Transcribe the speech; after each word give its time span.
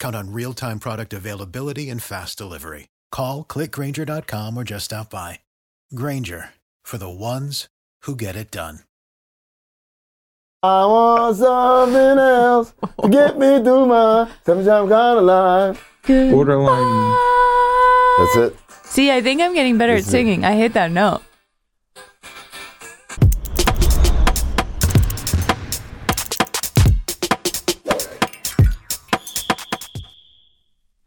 Count 0.00 0.16
on 0.16 0.32
real 0.32 0.52
time 0.54 0.78
product 0.80 1.12
availability 1.12 1.90
and 1.90 2.02
fast 2.02 2.38
delivery. 2.38 2.88
Call 3.12 3.44
clickgrainger.com 3.44 4.56
or 4.56 4.64
just 4.64 4.86
stop 4.86 5.10
by. 5.10 5.40
Grainger 5.94 6.50
for 6.82 6.98
the 6.98 7.08
ones 7.10 7.68
who 8.02 8.16
get 8.16 8.34
it 8.36 8.50
done. 8.50 8.80
I 10.60 10.84
want 10.86 11.36
something 11.36 12.18
else 12.18 12.74
to 13.00 13.08
get 13.08 13.38
me 13.38 13.62
through 13.62 13.86
my 13.86 14.28
seven-time 14.44 14.88
kind 14.88 15.18
of 15.18 15.24
life. 15.24 15.84
Borderline. 16.04 17.16
That's 18.18 18.36
it. 18.36 18.56
See, 18.84 19.10
I 19.12 19.20
think 19.20 19.40
I'm 19.40 19.54
getting 19.54 19.78
better 19.78 19.92
at 19.92 19.96
This 19.98 20.08
is 20.08 20.14
it. 20.14 20.16
singing. 20.16 20.44
I 20.44 20.54
hit 20.54 20.72
that 20.72 20.90
note. 20.90 21.22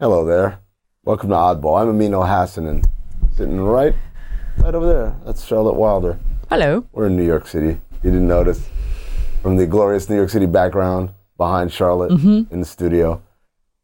Hello 0.02 0.26
there. 0.26 0.58
Welcome 1.06 1.30
to 1.30 1.36
Oddball. 1.36 1.80
I'm 1.80 1.90
Amin 1.90 2.12
Elhassan 2.14 2.68
and 2.68 2.88
sitting 3.38 3.62
right, 3.62 3.94
right 4.58 4.74
over 4.74 4.88
there. 4.88 5.16
That's 5.24 5.46
Charlotte 5.46 5.76
Wilder. 5.76 6.18
Hello. 6.50 6.88
We're 6.92 7.06
in 7.06 7.16
New 7.16 7.24
York 7.24 7.46
City. 7.46 7.68
You 8.02 8.10
didn't 8.10 8.28
notice 8.28 8.68
from 9.44 9.58
the 9.58 9.68
glorious 9.68 10.10
New 10.10 10.16
York 10.16 10.32
City 10.32 10.48
background 10.48 11.12
behind 11.38 11.72
Charlotte 11.72 12.14
in 12.20 12.60
the 12.60 12.66
studio. 12.66 13.22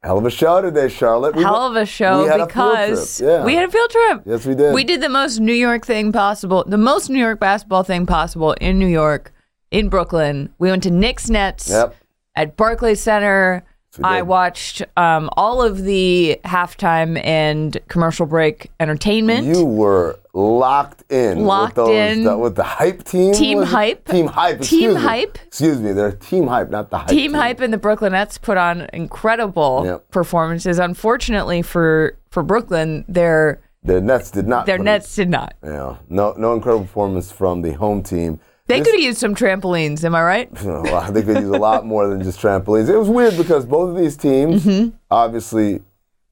Hell 0.01 0.17
of 0.17 0.25
a 0.25 0.31
show 0.31 0.59
today, 0.59 0.89
Charlotte. 0.89 1.35
We 1.35 1.43
Mm-hmm. 1.43 1.53
Hell 1.53 1.67
of 1.67 1.75
a 1.75 1.85
show 1.85 2.23
we 2.23 2.29
a 2.29 2.47
because 2.47 3.17
trip. 3.19 3.29
Yeah. 3.29 3.45
we 3.45 3.53
had 3.53 3.69
a 3.69 3.71
field 3.71 3.91
trip. 3.91 4.21
Yes, 4.25 4.43
we 4.47 4.55
did. 4.55 4.73
We 4.73 4.83
did 4.83 5.02
the 5.02 5.09
most 5.09 5.39
New 5.39 5.53
York 5.53 5.85
thing 5.85 6.11
possible, 6.11 6.63
the 6.65 6.79
most 6.79 7.11
New 7.11 7.19
York 7.19 7.39
basketball 7.39 7.83
thing 7.83 8.07
possible 8.07 8.53
in 8.53 8.79
New 8.79 8.87
York, 8.87 9.33
in 9.69 9.87
Brooklyn. 9.87 10.52
We 10.57 10.71
went 10.71 10.81
to 10.81 10.89
Knicks 10.89 11.29
Nets 11.29 11.69
Yep. 11.69 11.95
at 12.35 12.57
Barclays 12.57 13.02
Center. 13.02 13.63
We 13.97 14.03
I 14.03 14.21
watched 14.21 14.81
um, 14.95 15.29
all 15.37 15.61
of 15.61 15.83
the 15.83 16.39
halftime 16.45 17.23
and 17.23 17.77
commercial 17.87 18.25
break 18.25 18.69
entertainment. 18.79 19.45
You 19.47 19.65
were 19.65 20.19
locked 20.33 21.03
in. 21.11 21.45
Locked 21.45 21.77
with 21.77 21.85
those, 21.87 22.17
in. 22.17 22.23
the- 22.23 22.37
with 22.37 22.55
the 22.55 22.63
hype 22.63 23.03
team. 23.03 23.33
Team 23.33 23.61
it? 23.61 23.65
Hype. 23.67 24.05
Team 24.07 24.27
hype. 24.27 24.61
Team 24.61 24.93
me. 24.93 24.99
Hype. 25.01 25.37
Excuse 25.47 25.79
me. 25.79 25.91
They're 25.93 26.11
team 26.11 26.47
hype, 26.47 26.69
not 26.69 26.89
the 26.89 26.99
hype. 26.99 27.07
Team 27.07 27.33
Hype 27.33 27.59
and 27.59 27.73
the 27.73 27.77
Brooklyn 27.77 28.11
Nets 28.11 28.37
put 28.37 28.57
on 28.57 28.87
incredible 28.93 29.83
Yep. 29.85 30.11
performances. 30.11 30.79
Unfortunately 30.79 31.61
for 31.61 32.17
for 32.29 32.43
Brooklyn, 32.43 33.03
their 33.07 33.61
their 33.83 34.01
Nets 34.01 34.31
did 34.31 34.47
not. 34.47 34.65
their 34.65 34.77
Nets 34.77 35.15
did 35.15 35.29
not. 35.29 35.53
Yeah. 35.63 35.95
No. 36.09 36.33
No 36.37 36.53
incredible 36.53 36.85
performance 36.85 37.31
from 37.31 37.61
the 37.61 37.71
home 37.73 38.03
team. 38.03 38.39
They 38.67 38.79
This- 38.79 38.87
could 38.87 38.95
have 38.95 39.03
used 39.03 39.17
some 39.17 39.33
trampolines. 39.35 40.03
Am 40.03 40.13
I 40.15 40.23
right? 40.23 40.53
They 41.13 41.23
could 41.23 41.37
use 41.37 41.49
a 41.49 41.57
lot 41.59 41.85
more 41.85 42.07
than 42.07 42.21
just 42.21 42.39
trampolines. 42.39 42.89
It 42.89 42.97
was 42.97 43.09
weird 43.09 43.37
because 43.37 43.65
both 43.65 43.89
of 43.91 43.95
these 43.97 44.17
teams 44.17 44.63
Mm-hmm. 44.65 44.89
obviously 45.09 45.81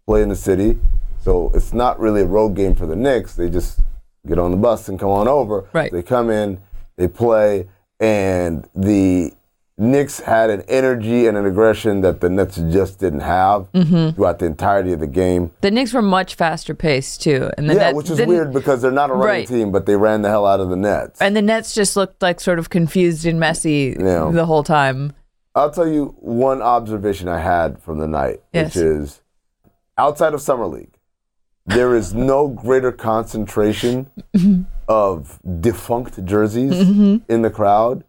play 0.05 0.21
in 0.21 0.29
the 0.29 0.35
city, 0.35 0.77
so 1.23 1.51
it's 1.55 1.73
not 1.73 1.99
really 1.99 2.21
a 2.21 2.25
road 2.25 2.49
game 2.55 2.75
for 2.75 2.85
the 2.85 2.95
Knicks. 2.95 3.35
They 3.35 3.49
just 3.49 3.79
get 4.27 4.37
on 4.37 4.51
the 4.51 4.57
bus 4.57 4.89
and 4.89 4.99
come 4.99 5.09
on 5.09 5.27
over. 5.27 5.65
Right. 5.73 5.91
They 5.91 6.03
come 6.03 6.29
in, 6.29 6.59
they 6.97 7.07
play, 7.07 7.67
and 7.99 8.67
the 8.75 9.31
Knicks 9.77 10.21
had 10.21 10.49
an 10.49 10.61
energy 10.69 11.27
and 11.27 11.35
an 11.37 11.45
aggression 11.45 11.99
that 12.01 12.21
the 12.21 12.29
Nets 12.29 12.55
just 12.55 12.97
didn't 12.99 13.19
have 13.19 13.69
Mm-hmm. 13.73 14.15
throughout 14.15 14.39
the 14.39 14.45
entirety 14.45 14.93
of 14.93 15.01
the 15.01 15.07
game. 15.07 15.51
The 15.61 15.69
Knicks 15.71 15.91
were 15.91 16.01
much 16.01 16.35
faster 16.35 16.73
paced 16.73 17.21
too, 17.21 17.49
and 17.57 17.69
the 17.69 17.73
yeah, 17.73 17.79
Nets 17.91 17.95
which 17.97 18.09
is 18.09 18.25
weird 18.25 18.53
because 18.53 18.81
they're 18.81 18.91
not 18.91 19.09
a 19.09 19.13
running 19.13 19.27
Right. 19.27 19.47
team, 19.47 19.71
but 19.73 19.85
they 19.85 19.97
ran 19.97 20.21
the 20.21 20.29
hell 20.29 20.45
out 20.45 20.61
of 20.61 20.69
the 20.69 20.77
Nets. 20.77 21.19
And 21.21 21.35
the 21.35 21.41
Nets 21.41 21.73
just 21.75 21.97
looked 21.97 22.21
like 22.21 22.39
sort 22.39 22.57
of 22.57 22.69
confused 22.69 23.25
and 23.25 23.37
messy 23.39 23.95
Yeah. 23.99 24.29
the 24.31 24.45
whole 24.45 24.63
time. 24.63 25.11
I'll 25.55 25.71
tell 25.71 25.87
you 25.87 26.15
one 26.19 26.61
observation 26.61 27.27
I 27.27 27.39
had 27.39 27.81
from 27.81 27.97
the 27.97 28.07
night, 28.07 28.41
Yes. 28.53 28.75
which 28.75 28.83
is 28.83 29.21
outside 29.97 30.33
of 30.33 30.39
Summer 30.41 30.67
League, 30.67 30.93
there 31.65 31.95
is 31.95 32.13
no 32.13 32.47
greater 32.47 32.91
concentration 32.93 34.07
of 34.87 35.39
defunct 35.59 36.23
jerseys 36.23 36.79
in 37.27 37.41
the 37.41 37.49
crowd 37.49 38.03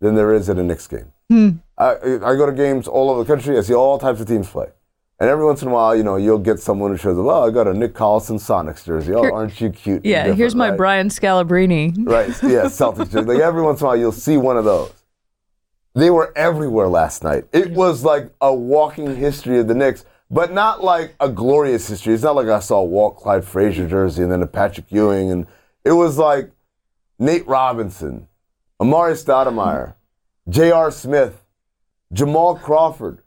than 0.00 0.14
there 0.14 0.32
is 0.32 0.48
at 0.48 0.58
a 0.58 0.62
Knicks 0.62 0.86
game. 0.86 1.12
Hmm. 1.28 1.50
I, 1.76 1.94
I 1.94 2.36
go 2.36 2.46
to 2.46 2.52
games 2.52 2.88
all 2.88 3.10
over 3.10 3.22
the 3.22 3.26
country. 3.26 3.58
I 3.58 3.62
see 3.62 3.74
all 3.74 3.98
types 3.98 4.20
of 4.20 4.26
teams 4.26 4.48
play. 4.48 4.68
And 5.20 5.28
every 5.28 5.44
once 5.44 5.62
in 5.62 5.68
a 5.68 5.70
while, 5.72 5.96
you 5.96 6.04
know, 6.04 6.16
you'll 6.16 6.38
get 6.38 6.60
someone 6.60 6.92
who 6.92 6.96
shows 6.96 7.18
up, 7.18 7.24
oh, 7.24 7.46
I 7.46 7.50
got 7.50 7.66
a 7.66 7.74
Nick 7.74 7.92
Collison 7.94 8.38
Sonics 8.38 8.84
jersey. 8.84 9.12
Oh, 9.12 9.32
aren't 9.32 9.60
you 9.60 9.70
cute? 9.70 10.04
Yeah, 10.04 10.32
here's 10.32 10.54
my 10.54 10.70
right? 10.70 10.76
Brian 10.76 11.08
Scalabrine. 11.08 12.08
Right. 12.08 12.28
Yeah, 12.42 12.64
Celtics. 12.66 13.10
jersey. 13.10 13.26
Like 13.26 13.40
every 13.40 13.62
once 13.62 13.80
in 13.80 13.86
a 13.86 13.88
while, 13.88 13.96
you'll 13.96 14.12
see 14.12 14.36
one 14.36 14.56
of 14.56 14.64
those. 14.64 14.92
They 15.94 16.10
were 16.10 16.32
everywhere 16.36 16.86
last 16.86 17.24
night. 17.24 17.46
It 17.52 17.72
was 17.72 18.04
like 18.04 18.30
a 18.40 18.54
walking 18.54 19.16
history 19.16 19.58
of 19.58 19.66
the 19.66 19.74
Knicks, 19.74 20.04
but 20.30 20.52
not 20.52 20.84
like 20.84 21.16
a 21.18 21.28
glorious 21.28 21.88
history. 21.88 22.14
It's 22.14 22.22
not 22.22 22.36
like 22.36 22.46
I 22.46 22.60
saw 22.60 22.78
a 22.78 22.84
Walt 22.84 23.16
Clyde 23.16 23.44
Frazier 23.44 23.88
jersey 23.88 24.22
and 24.22 24.30
then 24.30 24.42
a 24.42 24.46
Patrick 24.46 24.86
Ewing, 24.90 25.32
and 25.32 25.46
it 25.84 25.92
was 25.92 26.16
like 26.16 26.52
Nate 27.18 27.46
Robinson, 27.48 28.28
Amar'e 28.80 29.12
Stoudemire, 29.14 29.94
J.R. 30.48 30.90
Smith, 30.90 31.44
Jamal 32.12 32.56
Crawford, 32.56 33.22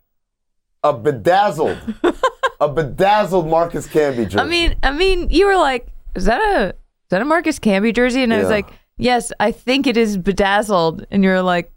a 0.84 0.94
bedazzled, 0.94 1.78
a 2.60 2.70
bedazzled 2.70 3.48
Marcus 3.48 3.88
Camby 3.88 4.24
jersey. 4.24 4.40
I 4.40 4.46
mean, 4.46 4.76
I 4.84 4.92
mean, 4.92 5.30
you 5.30 5.46
were 5.48 5.58
like, 5.58 5.88
"Is 6.16 6.26
that 6.26 6.40
a 6.42 6.70
is 6.70 7.10
that 7.10 7.22
a 7.22 7.26
Marcus 7.26 7.60
Camby 7.60 7.94
jersey?" 7.94 8.24
And 8.24 8.34
I 8.34 8.38
was 8.38 8.46
Yeah. 8.46 8.50
like, 8.56 8.70
"Yes, 8.98 9.32
I 9.40 9.52
think 9.52 9.86
it 9.88 9.98
is 9.98 10.18
bedazzled." 10.18 11.06
And 11.12 11.24
you're 11.24 11.42
like, 11.44 11.72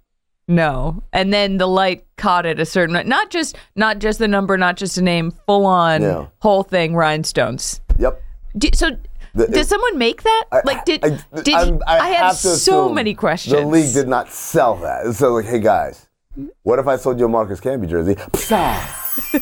"No." 0.49 1.03
And 1.13 1.33
then 1.35 1.59
the 1.59 1.67
light 1.67 2.07
caught 2.17 2.47
it 2.47 2.59
a 2.61 2.65
certain 2.65 3.07
not 3.09 3.31
just 3.31 3.57
not 3.75 3.99
just 3.99 4.19
the 4.21 4.29
number, 4.29 4.57
not 4.57 4.77
just 4.77 4.97
a 4.97 5.03
name, 5.03 5.33
full 5.47 5.67
on 5.67 6.01
Yeah. 6.01 6.27
whole 6.41 6.63
thing 6.63 6.95
rhinestones. 6.95 7.81
yep. 7.99 8.21
Do, 8.57 8.69
so, 8.73 8.91
The- 9.35 9.49
did 9.49 9.67
someone 9.67 9.99
make 9.99 10.23
that? 10.23 10.45
I- 10.53 10.61
like, 10.65 10.85
did 10.85 11.05
I, 11.05 11.43
did 11.43 11.55
I, 11.87 12.09
have 12.09 12.37
so 12.37 12.89
many 12.89 13.15
questions. 13.15 13.55
The 13.55 13.67
league 13.67 13.93
did 13.93 14.09
not 14.09 14.31
sell 14.33 14.77
that. 14.77 15.15
So 15.15 15.35
like, 15.35 15.47
hey 15.47 15.59
guys, 15.59 16.09
what 16.63 16.79
if 16.79 16.87
I 16.87 16.97
sold 16.97 17.19
you 17.19 17.27
a 17.27 17.29
Marcus 17.29 17.61
Camby 17.61 17.89
jersey 17.89 18.17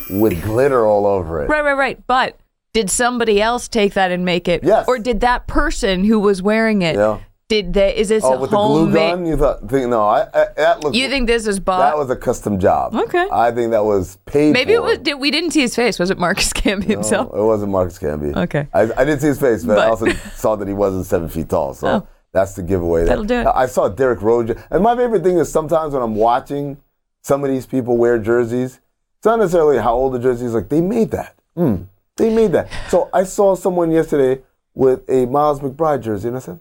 with 0.09 0.41
glitter 0.43 0.85
all 0.85 1.05
over 1.05 1.43
it? 1.43 1.49
Right, 1.49 1.63
right, 1.63 1.73
right. 1.73 2.07
But 2.07 2.37
did 2.73 2.89
somebody 2.89 3.41
else 3.41 3.67
take 3.67 3.93
that 3.93 4.11
and 4.11 4.25
make 4.25 4.47
it? 4.47 4.63
Yes. 4.63 4.85
Or 4.87 4.97
did 4.97 5.21
that 5.21 5.45
person 5.47 6.03
who 6.03 6.19
was 6.19 6.41
wearing 6.41 6.81
it? 6.81 6.95
Yeah. 6.95 7.19
Did 7.49 7.73
they? 7.73 7.95
Is 7.95 8.09
this 8.09 8.23
Oh, 8.23 8.33
a 8.35 8.39
with 8.39 8.51
the 8.51 8.57
glue 8.57 8.85
homemade? 8.85 8.93
gun? 8.95 9.25
You 9.25 9.37
thought? 9.37 9.69
Think, 9.69 9.89
no, 9.89 10.01
I, 10.03 10.21
I, 10.33 10.47
that 10.57 10.83
looked. 10.83 10.95
You 10.95 11.09
think 11.09 11.27
this 11.27 11.45
is 11.45 11.59
bought? 11.59 11.79
that 11.79 11.97
was 11.97 12.09
a 12.09 12.15
custom 12.15 12.57
job? 12.59 12.95
Okay. 12.95 13.27
I 13.31 13.51
think 13.51 13.71
that 13.71 13.83
was 13.83 14.17
paid. 14.25 14.53
Maybe 14.53 14.73
it 14.73 14.81
was. 14.81 14.99
Did, 14.99 15.15
we 15.19 15.29
didn't 15.29 15.51
see 15.51 15.61
his 15.61 15.75
face. 15.75 15.99
Was 15.99 16.09
it 16.09 16.17
Marcus 16.17 16.51
Camby 16.53 16.85
himself? 16.85 17.27
It 17.33 17.41
wasn't 17.43 17.71
Marcus 17.71 17.99
Camby. 17.99 18.35
Okay. 18.35 18.67
I, 18.73 18.81
I 18.83 19.05
didn't 19.05 19.19
see 19.19 19.27
his 19.27 19.39
face, 19.39 19.63
but, 19.65 19.77
I 19.77 19.85
But- 19.85 19.89
also 19.89 20.07
saw 20.35 20.55
that 20.55 20.67
he 20.67 20.73
wasn't 20.73 21.05
seven 21.05 21.27
feet 21.29 21.49
tall. 21.49 21.73
So 21.73 21.87
Oh. 21.87 22.07
that's 22.31 22.53
the 22.55 22.63
giveaway. 22.63 23.01
there. 23.01 23.07
That'll 23.09 23.25
do 23.25 23.41
it. 23.41 23.47
I 23.47 23.65
saw 23.67 23.89
Derrick 23.89 24.21
Rose. 24.21 24.49
And 24.71 24.81
my 24.81 24.95
favorite 24.95 25.23
thing 25.23 25.37
is 25.37 25.51
sometimes 25.51 25.93
when 25.93 26.01
I'm 26.01 26.15
watching 26.15 26.77
some 27.21 27.43
of 27.43 27.49
these 27.49 27.65
people 27.65 27.97
wear 27.97 28.17
jerseys, 28.19 28.79
it's 29.17 29.25
not 29.25 29.37
necessarily 29.39 29.77
how 29.77 29.93
old 29.93 30.13
the 30.13 30.19
jersey 30.19 30.45
is. 30.45 30.53
Like 30.53 30.69
they 30.69 30.81
made 30.81 31.11
that. 31.11 31.35
Mm, 31.57 31.87
they 32.17 32.33
made 32.33 32.53
that. 32.53 32.69
So 32.89 33.09
I 33.13 33.25
saw 33.25 33.53
someone 33.55 33.91
yesterday 33.91 34.41
with 34.73 35.07
a 35.09 35.25
Miles 35.27 35.59
McBride 35.59 36.01
jersey, 36.01 36.29
and 36.29 36.37
I 36.37 36.39
said, 36.39 36.59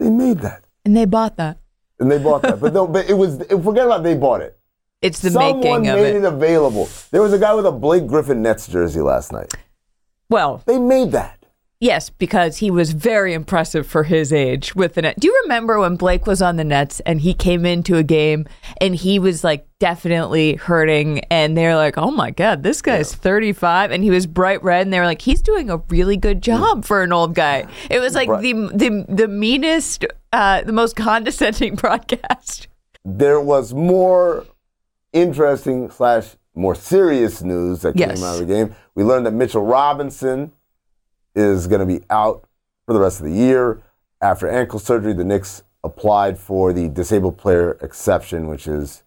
they 0.00 0.10
made 0.10 0.38
that, 0.40 0.64
And 0.84 0.96
they 0.96 1.04
bought 1.04 1.36
that. 1.36 1.58
and 2.00 2.10
they 2.10 2.18
bought 2.18 2.42
that. 2.42 2.58
but 2.60 2.72
no, 2.72 2.86
but 2.88 3.08
it 3.08 3.14
was 3.14 3.36
forget 3.62 3.86
about 3.86 4.02
they 4.02 4.16
bought 4.16 4.40
it. 4.40 4.58
It's 5.02 5.20
the 5.20 5.30
Someone 5.30 5.60
making 5.60 5.72
of 5.76 5.82
it. 5.82 5.86
Someone 5.88 6.02
made 6.02 6.16
it. 6.16 6.24
it 6.24 6.24
available. 6.24 6.88
There 7.10 7.22
was 7.22 7.32
a 7.32 7.38
guy 7.38 7.54
with 7.54 7.64
a 7.66 7.72
Blake 7.72 8.06
Griffin 8.06 8.42
Nets 8.42 8.66
jersey 8.66 9.00
last 9.00 9.32
night. 9.32 9.52
Well, 10.28 10.62
They 10.66 10.78
made 10.78 11.12
that. 11.12 11.39
Yes, 11.80 12.10
because 12.10 12.58
he 12.58 12.70
was 12.70 12.92
very 12.92 13.32
impressive 13.34 13.86
for 13.86 14.04
his 14.04 14.32
age 14.32 14.74
with 14.74 14.94
the 14.94 15.02
net. 15.02 15.18
Do 15.18 15.26
you 15.28 15.40
remember 15.42 15.78
when 15.80 15.96
Blake 15.96 16.26
was 16.26 16.40
on 16.42 16.56
the 16.56 16.64
Nets 16.64 17.00
and 17.00 17.20
he 17.20 17.34
came 17.34 17.64
into 17.66 17.96
a 17.96 18.02
game 18.02 18.46
and 18.80 18.94
he 18.94 19.18
was 19.18 19.42
like 19.42 19.66
definitely 19.78 20.54
hurting 20.56 21.20
and 21.30 21.56
they're 21.56 21.76
like, 21.76 21.96
"Oh 21.98 22.10
my 22.10 22.30
god, 22.30 22.62
this 22.62 22.82
guy's 22.82 23.14
35." 23.14 23.90
And 23.90 24.04
he 24.04 24.10
was 24.10 24.26
bright 24.26 24.62
red 24.62 24.82
and 24.86 24.92
they 24.92 25.00
were 25.00 25.06
like, 25.06 25.22
"He's 25.22 25.42
doing 25.42 25.70
a 25.70 25.78
really 25.88 26.16
good 26.16 26.42
job 26.42 26.84
for 26.84 27.02
an 27.02 27.12
old 27.12 27.34
guy." 27.34 27.66
It 27.90 27.98
was 28.00 28.14
like 28.14 28.28
Right. 28.28 28.42
the 28.42 28.52
the 28.52 29.06
the 29.08 29.28
meanest 29.28 30.04
uh 30.32 30.62
the 30.62 30.72
most 30.72 30.96
condescending 30.96 31.74
broadcast. 31.84 32.68
there 33.04 33.40
was 33.40 33.72
more 33.72 34.44
interesting 35.12 35.90
slash 35.90 36.36
more 36.54 36.74
serious 36.74 37.42
news 37.42 37.80
that 37.82 37.96
Yes. 37.96 38.16
came 38.18 38.24
out 38.24 38.40
of 38.40 38.46
the 38.46 38.54
game. 38.54 38.74
We 38.94 39.04
learned 39.04 39.24
that 39.26 39.32
Mitchell 39.32 39.62
Robinson 39.64 40.52
is 41.34 41.66
going 41.66 41.80
to 41.80 41.86
be 41.86 42.04
out 42.10 42.44
for 42.86 42.92
the 42.92 43.00
rest 43.00 43.20
of 43.20 43.26
the 43.26 43.32
year. 43.32 43.82
After 44.20 44.48
ankle 44.48 44.78
surgery, 44.78 45.12
the 45.12 45.24
Knicks 45.24 45.62
applied 45.82 46.38
for 46.38 46.72
the 46.72 46.88
disabled 46.88 47.38
player 47.38 47.78
exception, 47.80 48.46
which 48.48 48.66
is 48.66 49.02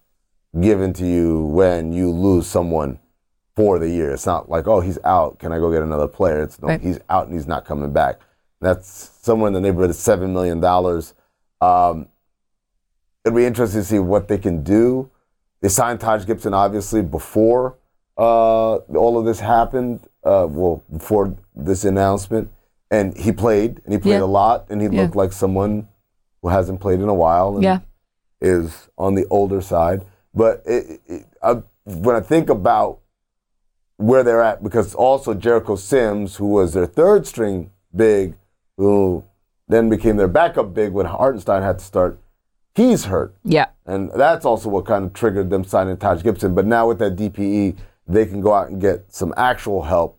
given 0.60 0.92
to 0.94 1.06
you 1.06 1.44
when 1.46 1.92
you 1.92 2.10
lose 2.10 2.46
someone 2.46 2.98
for 3.54 3.78
the 3.78 3.88
year. 3.88 4.10
It's 4.12 4.26
not 4.26 4.48
like, 4.48 4.66
oh, 4.66 4.80
he's 4.80 4.98
out. 5.04 5.38
Can 5.38 5.52
I 5.52 5.58
go 5.58 5.70
get 5.70 5.82
another 5.82 6.08
player? 6.08 6.42
It's 6.42 6.60
no, 6.60 6.68
Right. 6.68 6.80
he's 6.80 6.98
out 7.08 7.26
and 7.26 7.34
he's 7.34 7.46
not 7.46 7.64
coming 7.64 7.92
back. 7.92 8.20
That's 8.60 8.88
somewhere 9.22 9.48
in 9.48 9.54
the 9.54 9.60
neighborhood 9.60 9.90
of 9.90 9.96
$7 9.96 10.30
million. 10.30 10.64
Um, 11.60 12.08
it'll 13.24 13.36
be 13.36 13.44
interesting 13.46 13.80
to 13.82 13.86
see 13.86 13.98
what 13.98 14.26
they 14.28 14.38
can 14.38 14.62
do. 14.62 15.10
They 15.60 15.68
signed 15.68 16.00
Taj 16.00 16.26
Gibson 16.26 16.54
obviously 16.54 17.02
before 17.02 17.76
uh, 18.18 18.76
all 18.76 19.18
of 19.18 19.24
this 19.24 19.40
happened. 19.40 20.06
Uh, 20.24 20.46
well, 20.48 20.82
before 20.90 21.36
this 21.54 21.84
announcement, 21.84 22.50
and 22.90 23.16
he 23.16 23.30
played 23.32 23.80
and 23.84 23.92
he 23.92 23.98
played 23.98 24.12
Yeah. 24.18 24.22
a 24.24 24.26
lot, 24.26 24.66
and 24.70 24.80
he 24.80 24.88
Yeah. 24.88 25.02
looked 25.02 25.16
like 25.16 25.32
someone 25.32 25.88
who 26.42 26.48
hasn't 26.48 26.80
played 26.80 27.00
in 27.00 27.08
a 27.08 27.14
while. 27.14 27.54
And 27.54 27.62
Yeah. 27.62 27.78
is 28.40 28.88
on 28.98 29.14
the 29.14 29.26
older 29.30 29.60
side. 29.62 30.04
But 30.34 30.62
it, 30.66 31.00
it, 31.06 31.24
I, 31.42 31.62
when 31.84 32.14
I 32.16 32.20
think 32.20 32.50
about 32.50 32.98
where 33.96 34.22
they're 34.22 34.42
at, 34.42 34.62
because 34.62 34.94
also 34.94 35.32
Jericho 35.34 35.76
Sims, 35.76 36.36
who 36.36 36.48
was 36.48 36.72
their 36.74 36.86
third 36.86 37.26
string 37.26 37.70
big, 37.94 38.34
who 38.76 39.24
then 39.68 39.88
became 39.88 40.16
their 40.16 40.28
backup 40.28 40.74
big 40.74 40.92
when 40.92 41.06
Hartenstein 41.06 41.62
had 41.62 41.78
to 41.78 41.84
start, 41.84 42.18
he's 42.74 43.04
hurt. 43.06 43.34
Yeah. 43.44 43.66
And 43.86 44.10
that's 44.14 44.44
also 44.44 44.68
what 44.68 44.84
kind 44.84 45.04
of 45.06 45.12
triggered 45.14 45.48
them 45.48 45.64
signing 45.64 45.96
Taj 45.96 46.22
Gibson. 46.22 46.54
But 46.54 46.66
now 46.66 46.88
with 46.88 46.98
that 46.98 47.16
DPE, 47.16 47.76
they 48.06 48.26
can 48.26 48.40
go 48.40 48.52
out 48.52 48.68
and 48.68 48.80
get 48.80 49.12
some 49.12 49.32
actual 49.36 49.82
help 49.82 50.18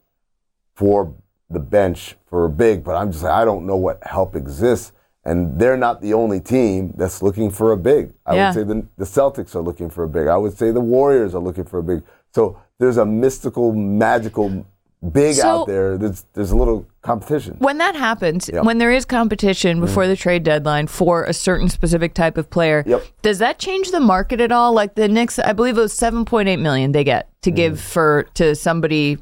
for 0.73 1.13
the 1.49 1.59
bench 1.59 2.15
for 2.25 2.45
a 2.45 2.49
big. 2.49 2.83
But 2.83 2.95
I'm 2.95 3.11
just 3.11 3.23
like, 3.23 3.33
I 3.33 3.45
don't 3.45 3.65
know 3.65 3.77
what 3.77 3.99
help 4.03 4.35
exists. 4.35 4.91
And 5.23 5.59
they're 5.59 5.77
not 5.77 6.01
the 6.01 6.13
only 6.13 6.39
team 6.39 6.93
that's 6.97 7.21
looking 7.21 7.49
for 7.49 7.71
a 7.71 7.77
big. 7.77 8.13
I 8.25 8.35
Yeah. 8.35 8.47
would 8.47 8.53
say 8.53 8.63
the, 8.63 8.87
the 8.97 9.05
Celtics 9.05 9.55
are 9.55 9.61
looking 9.61 9.89
for 9.89 10.03
a 10.03 10.07
big. 10.09 10.27
I 10.27 10.37
would 10.37 10.55
say 10.57 10.71
the 10.71 10.81
Warriors 10.81 11.33
are 11.33 11.41
looking 11.41 11.65
for 11.65 11.79
a 11.79 11.83
big. 11.83 12.03
So 12.33 12.59
there's 12.77 12.97
a 12.97 13.05
mystical, 13.05 13.73
magical 13.73 14.65
big 15.12 15.36
So- 15.36 15.62
out 15.62 15.68
there. 15.68 15.97
There's, 15.97 16.25
there's 16.33 16.51
a 16.51 16.56
little 16.56 16.86
competition. 17.01 17.57
When 17.59 17.77
that 17.77 17.95
happens, 17.95 18.50
Yep. 18.51 18.63
when 18.63 18.77
there 18.77 18.92
is 18.92 19.06
competition 19.06 19.77
mm-hmm. 19.77 19.86
before 19.86 20.07
the 20.07 20.15
trade 20.15 20.44
deadline 20.44 20.88
for 20.88 21.24
a 21.24 21.33
certain 21.33 21.69
specific 21.69 22.13
type 22.13 22.38
of 22.38 22.50
player, 22.50 22.83
Yep. 22.86 23.03
does 23.21 23.39
that 23.39 23.59
change 23.59 23.92
the 23.92 24.00
market 24.00 24.42
at 24.42 24.51
all? 24.51 24.74
Like 24.74 24.95
the 24.95 25.07
Knicks, 25.07 25.39
I 25.39 25.53
believe 25.53 25.77
it 25.77 25.81
was 25.81 25.94
7.8 25.94 26.59
million 26.59 26.92
they 26.92 27.03
get 27.03 27.30
to 27.42 27.50
mm-hmm. 27.50 27.56
give 27.56 27.80
for 27.80 28.27
to 28.36 28.56
somebody 28.56 29.18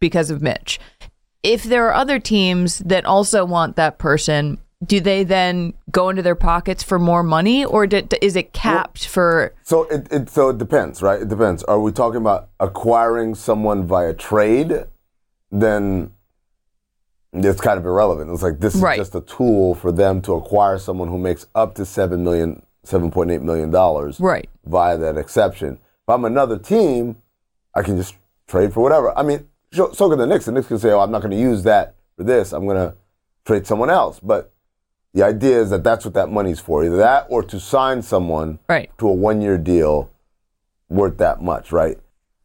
because 0.00 0.30
of 0.30 0.42
Mitch. 0.42 0.78
If 1.42 1.62
there 1.62 1.86
are 1.86 1.94
other 1.94 2.18
teams 2.18 2.80
that 2.80 3.04
also 3.04 3.44
want 3.44 3.76
that 3.76 3.98
person, 3.98 4.58
do 4.86 5.00
they 5.00 5.24
then 5.24 5.74
go 5.90 6.08
into 6.08 6.22
their 6.22 6.34
pockets 6.34 6.82
for 6.82 6.98
more 6.98 7.22
money 7.22 7.64
or 7.64 7.86
do, 7.86 8.06
is 8.20 8.36
it 8.36 8.52
capped 8.52 9.06
for 9.06 9.54
So 9.62 9.84
it, 9.84 10.06
it 10.12 10.28
so 10.30 10.50
it 10.50 10.58
depends, 10.58 11.02
right? 11.02 11.20
It 11.22 11.28
depends. 11.28 11.62
Are 11.64 11.80
we 11.80 11.92
talking 11.92 12.18
about 12.20 12.50
acquiring 12.60 13.34
someone 13.34 13.86
via 13.86 14.14
trade? 14.14 14.84
Then 15.50 16.12
it's 17.32 17.60
kind 17.60 17.78
of 17.78 17.84
irrelevant. 17.84 18.30
It's 18.30 18.42
like 18.42 18.60
this 18.60 18.74
is 18.74 18.80
Right. 18.80 18.96
just 18.98 19.14
a 19.14 19.20
tool 19.20 19.74
for 19.74 19.92
them 19.92 20.20
to 20.22 20.34
acquire 20.34 20.78
someone 20.78 21.08
who 21.08 21.18
makes 21.18 21.46
up 21.54 21.74
to 21.76 21.84
seven 21.84 22.24
million, 22.24 22.62
seven 22.84 23.10
point 23.10 23.30
eight 23.30 23.42
million 23.42 23.70
dollars 23.70 24.18
right? 24.20 24.48
via 24.64 24.96
that 24.98 25.16
exception. 25.16 25.74
If 25.74 26.08
I'm 26.08 26.24
another 26.24 26.58
team, 26.58 27.16
I 27.74 27.82
can 27.82 27.96
just 27.96 28.14
trade 28.46 28.72
for 28.72 28.80
whatever. 28.82 29.16
I 29.18 29.22
mean, 29.22 29.48
so, 29.72 29.92
so 29.92 30.08
can 30.08 30.18
the 30.18 30.26
Knicks. 30.26 30.46
The 30.46 30.52
Knicks 30.52 30.68
can 30.68 30.78
say, 30.78 30.92
"Oh, 30.92 31.00
I'm 31.00 31.10
not 31.10 31.20
going 31.20 31.32
to 31.32 31.36
use 31.40 31.64
that 31.64 31.96
for 32.16 32.22
this. 32.22 32.52
I'm 32.52 32.64
going 32.64 32.76
to 32.76 32.94
trade 33.44 33.66
someone 33.66 33.90
else." 33.90 34.20
But 34.20 34.52
the 35.16 35.22
idea 35.24 35.58
is 35.58 35.70
that 35.70 35.82
that's 35.82 36.04
what 36.04 36.12
that 36.12 36.30
money's 36.30 36.60
for. 36.60 36.84
Either 36.84 36.98
that 36.98 37.26
or 37.30 37.42
to 37.42 37.58
sign 37.58 38.02
someone 38.02 38.58
Right. 38.68 38.90
to 38.98 39.08
a 39.08 39.12
one 39.12 39.40
year 39.40 39.56
deal 39.56 40.10
worth 40.90 41.16
that 41.16 41.40
much, 41.40 41.72
right? 41.72 41.98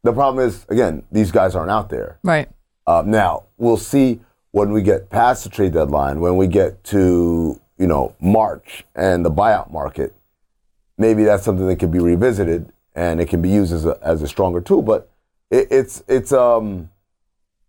The 0.04 0.12
problem 0.14 0.44
is, 0.44 0.64
again, 0.70 1.02
these 1.12 1.30
guys 1.30 1.54
aren't 1.54 1.70
out 1.70 1.90
there. 1.90 2.18
Right. 2.24 2.48
Uh, 2.86 3.02
now, 3.04 3.44
we'll 3.58 3.76
see 3.76 4.20
when 4.52 4.72
we 4.72 4.80
get 4.80 5.10
past 5.10 5.44
the 5.44 5.50
trade 5.50 5.74
deadline, 5.74 6.20
when 6.20 6.38
we 6.38 6.46
get 6.46 6.82
to, 6.84 7.60
you 7.76 7.86
know, 7.86 8.14
March 8.20 8.84
and 8.96 9.22
the 9.22 9.30
buyout 9.30 9.70
market, 9.70 10.14
maybe 10.96 11.24
that's 11.24 11.44
something 11.44 11.68
that 11.68 11.76
can 11.78 11.90
be 11.90 11.98
revisited 11.98 12.72
and 12.94 13.20
it 13.20 13.28
can 13.28 13.42
be 13.42 13.50
used 13.50 13.74
as 13.74 13.84
a, 13.84 13.98
as 14.02 14.22
a 14.22 14.26
stronger 14.26 14.62
tool. 14.62 14.80
But 14.80 15.10
it, 15.50 15.68
it's, 15.70 16.02
it's, 16.08 16.32
um, 16.32 16.88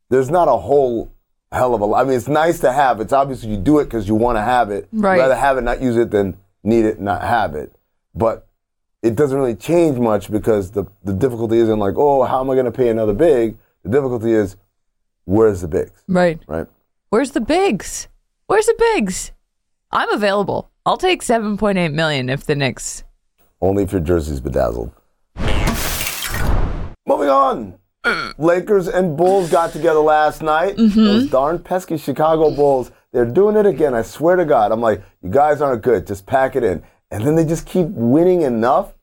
there's 0.09 0.29
not 0.29 0.47
a 0.47 0.55
whole 0.55 1.11
hell 1.53 1.73
of 1.75 1.81
a 1.81 1.85
lot. 1.85 2.01
I 2.01 2.03
mean, 2.07 2.17
it's 2.17 2.27
nice 2.27 2.59
to 2.61 2.71
have. 2.71 2.99
It's 2.99 3.13
obviously 3.13 3.49
you 3.51 3.57
do 3.57 3.79
it 3.79 3.85
because 3.85 4.07
you 4.07 4.15
want 4.15 4.37
to 4.37 4.41
have 4.41 4.71
it. 4.71 4.87
Right. 4.91 5.19
Rather 5.19 5.35
have 5.35 5.57
it, 5.57 5.61
not 5.61 5.81
use 5.81 5.95
it, 5.97 6.11
than 6.11 6.37
need 6.63 6.85
it, 6.85 6.99
not 6.99 7.21
have 7.21 7.55
it. 7.55 7.75
But 8.15 8.47
it 9.01 9.15
doesn't 9.15 9.37
really 9.37 9.55
change 9.55 9.97
much 9.99 10.31
because 10.31 10.71
the, 10.71 10.85
the 11.03 11.13
difficulty 11.13 11.57
isn't 11.57 11.79
like, 11.79 11.95
oh, 11.97 12.23
how 12.23 12.39
am 12.41 12.49
I 12.49 12.53
going 12.53 12.65
to 12.65 12.71
pay 12.71 12.89
another 12.89 13.13
big? 13.13 13.57
The 13.83 13.89
difficulty 13.89 14.31
is, 14.31 14.55
where's 15.25 15.61
the 15.61 15.67
bigs, 15.67 16.03
Right. 16.07 16.39
right? 16.47 16.67
Where's 17.09 17.31
the 17.31 17.41
bigs? 17.41 18.07
Where's 18.47 18.65
the 18.65 18.75
bigs? 18.95 19.31
I'm 19.91 20.09
available. 20.11 20.69
I'll 20.85 20.97
take 20.97 21.21
7.8 21.21 21.93
million 21.93 22.29
if 22.29 22.45
the 22.45 22.55
Knicks. 22.55 23.03
Only 23.61 23.83
if 23.83 23.91
your 23.91 24.01
jersey's 24.01 24.39
bedazzled. 24.41 24.91
Moving 27.05 27.29
on. 27.29 27.75
Lakers 28.37 28.87
and 28.87 29.15
Bulls 29.15 29.49
got 29.49 29.71
together 29.71 29.99
last 29.99 30.41
night. 30.41 30.75
Mm-hmm. 30.75 31.03
Those 31.03 31.29
darn 31.29 31.59
pesky 31.59 31.97
Chicago 31.97 32.53
Bulls. 32.53 32.91
They're 33.11 33.25
doing 33.25 33.55
it 33.55 33.65
again. 33.65 33.93
I 33.93 34.01
swear 34.01 34.35
to 34.35 34.45
God. 34.45 34.71
I'm 34.71 34.81
like, 34.81 35.03
you 35.21 35.29
guys 35.29 35.61
aren't 35.61 35.83
good. 35.83 36.07
Just 36.07 36.25
pack 36.25 36.55
it 36.55 36.63
in. 36.63 36.83
And 37.11 37.25
then 37.25 37.35
they 37.35 37.45
just 37.45 37.65
keep 37.65 37.87
winning 37.89 38.41
enough 38.41 38.93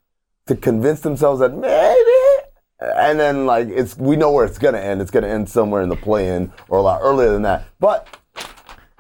to 0.47 0.57
convince 0.57 1.01
themselves 1.01 1.41
that 1.41 1.55
maybe. 1.55 2.51
And 2.81 3.21
then 3.21 3.47
like 3.47 3.69
it's 3.69 3.97
we 3.97 4.17
know 4.17 4.33
where 4.33 4.45
it's 4.45 4.59
gonna 4.59 4.79
end. 4.79 5.01
It's 5.01 5.11
gonna 5.11 5.29
end 5.29 5.49
somewhere 5.49 5.83
in 5.83 5.89
the 5.89 5.97
play-in 5.97 6.53
or 6.69 6.79
a 6.79 6.83
lot 6.83 7.01
earlier 7.03 7.31
than 7.31 7.43
that. 7.43 7.65
But 7.79 8.09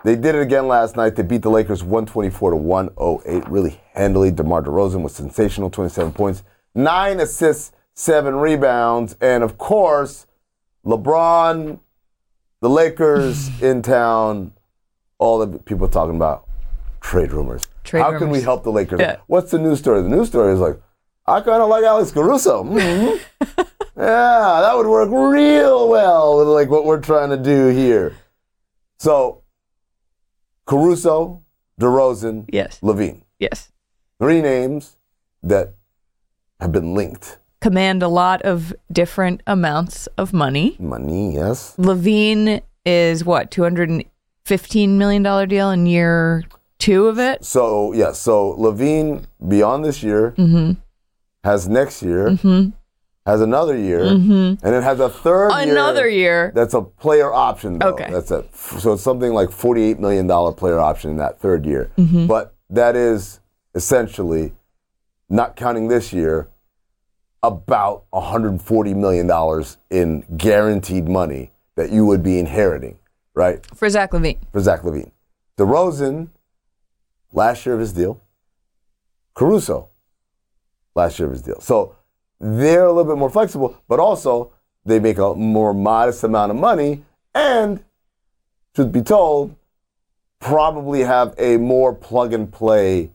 they 0.04 0.16
did 0.16 0.34
it 0.34 0.42
again 0.42 0.68
last 0.68 0.96
night. 0.96 1.16
They 1.16 1.22
beat 1.22 1.42
the 1.42 1.50
Lakers 1.50 1.82
124 1.82 2.50
to 2.50 2.56
108 2.56 3.48
really 3.48 3.80
handily. 3.94 4.30
DeMar 4.30 4.62
DeRozan 4.62 5.02
was 5.02 5.14
sensational, 5.14 5.70
27 5.70 6.12
points, 6.12 6.42
nine 6.74 7.20
assists, 7.20 7.72
seven 7.94 8.36
rebounds, 8.36 9.16
and 9.20 9.42
of 9.42 9.58
course, 9.58 10.26
LeBron, 10.84 11.80
the 12.60 12.70
Lakers 12.70 13.50
in 13.62 13.82
town. 13.82 14.52
All 15.18 15.38
the 15.44 15.58
people 15.58 15.86
talking 15.86 16.16
about 16.16 16.48
trade 17.02 17.32
rumors. 17.32 17.68
Trade 17.84 18.00
How 18.00 18.16
can 18.18 18.30
we 18.30 18.40
help 18.40 18.64
the 18.64 18.72
Lakers? 18.72 19.00
Yeah. 19.00 19.16
What's 19.26 19.50
the 19.50 19.58
news 19.58 19.78
story? 19.78 20.00
The 20.00 20.08
news 20.08 20.28
story 20.28 20.54
is 20.54 20.60
like, 20.60 20.80
I 21.26 21.42
kind 21.42 21.62
of 21.62 21.68
like 21.68 21.84
Alex 21.84 22.10
Caruso. 22.10 22.64
Mhm. 22.64 23.20
yeah, 23.96 24.60
that 24.62 24.72
would 24.74 24.86
work 24.86 25.10
real 25.10 25.90
well 25.90 26.38
with 26.38 26.48
like 26.48 26.70
what 26.70 26.86
we're 26.86 27.00
trying 27.02 27.28
to 27.28 27.36
do 27.36 27.68
here. 27.68 28.16
So, 28.98 29.42
Caruso, 30.66 31.42
DeRozan, 31.78 32.46
Yes. 32.50 32.80
LaVine. 32.80 33.22
Yes. 33.38 33.72
Three 34.18 34.40
names 34.40 34.96
that 35.42 35.74
have 36.60 36.72
been 36.72 36.94
linked. 36.94 37.38
Command 37.60 38.02
a 38.02 38.08
lot 38.08 38.40
of 38.42 38.72
different 38.90 39.42
amounts 39.46 40.06
of 40.16 40.32
money. 40.32 40.76
Money, 40.78 41.34
yes. 41.34 41.74
LaVine 41.76 42.62
is 42.86 43.24
what, 43.24 43.50
$215 43.50 44.88
million 44.88 45.48
deal 45.48 45.70
in 45.70 45.84
year 45.86 46.44
two 46.78 47.06
of 47.06 47.18
it? 47.18 47.44
So, 47.44 47.92
yeah, 47.92 48.12
So, 48.12 48.54
LaVine, 48.58 49.26
beyond 49.46 49.84
this 49.84 50.02
year, 50.02 50.32
Mm-hmm. 50.38 50.80
has 51.44 51.68
next 51.68 52.02
year, 52.02 52.38
has 53.26 53.42
another 53.42 53.76
year, 53.76 54.04
and 54.04 54.58
it 54.62 54.82
has 54.82 54.98
a 54.98 55.10
third 55.10 55.50
year. 55.50 55.58
Mm-hmm. 55.60 55.70
Another 55.70 56.08
year. 56.08 56.52
That's 56.54 56.72
a 56.72 56.80
player 56.80 57.30
option, 57.32 57.78
though. 57.78 57.88
Okay. 57.90 58.08
That's 58.10 58.30
a 58.30 58.44
so 58.54 58.94
it's 58.94 59.02
something 59.02 59.32
like 59.34 59.50
forty-eight 59.50 59.98
million 60.00 60.26
dollar 60.26 60.52
player 60.52 60.78
option 60.80 61.10
in 61.10 61.16
that 61.18 61.38
third 61.38 61.66
year. 61.66 61.90
Mm-hmm. 61.98 62.26
But 62.26 62.54
that 62.70 62.96
is 62.96 63.40
essentially, 63.74 64.52
not 65.28 65.54
counting 65.56 65.88
this 65.88 66.12
year, 66.14 66.48
about 67.42 68.04
one 68.10 68.24
hundred 68.24 68.60
forty 68.60 68.94
million 68.94 69.26
dollars 69.26 69.78
in 69.90 70.24
guaranteed 70.36 71.08
money 71.08 71.52
that 71.76 71.90
you 71.90 72.04
would 72.04 72.22
be 72.22 72.38
inheriting, 72.38 72.98
right? 73.34 73.64
For 73.74 73.88
Zach 73.88 74.10
LaVine. 74.10 74.38
For 74.52 74.60
Zach 74.60 74.82
LaVine, 74.82 75.10
DeRozan, 75.56 76.28
last 77.32 77.64
year 77.64 77.74
of 77.74 77.80
his 77.80 77.92
deal. 77.92 78.20
Caruso, 79.34 79.88
last 80.94 81.18
year 81.18 81.26
of 81.26 81.32
his 81.32 81.42
deal. 81.42 81.60
So 81.60 81.96
they're 82.38 82.84
a 82.84 82.92
little 82.92 83.10
bit 83.10 83.18
more 83.18 83.30
flexible, 83.30 83.80
but 83.88 83.98
also 83.98 84.52
they 84.84 84.98
make 84.98 85.18
a 85.18 85.34
more 85.34 85.72
modest 85.72 86.24
amount 86.24 86.50
of 86.50 86.58
money 86.58 87.04
and, 87.34 87.84
truth 88.74 88.92
be 88.92 89.02
told, 89.02 89.54
probably 90.40 91.00
have 91.00 91.34
a 91.38 91.56
more 91.58 91.94
plug 91.94 92.32
and 92.32 92.52
play 92.52 93.10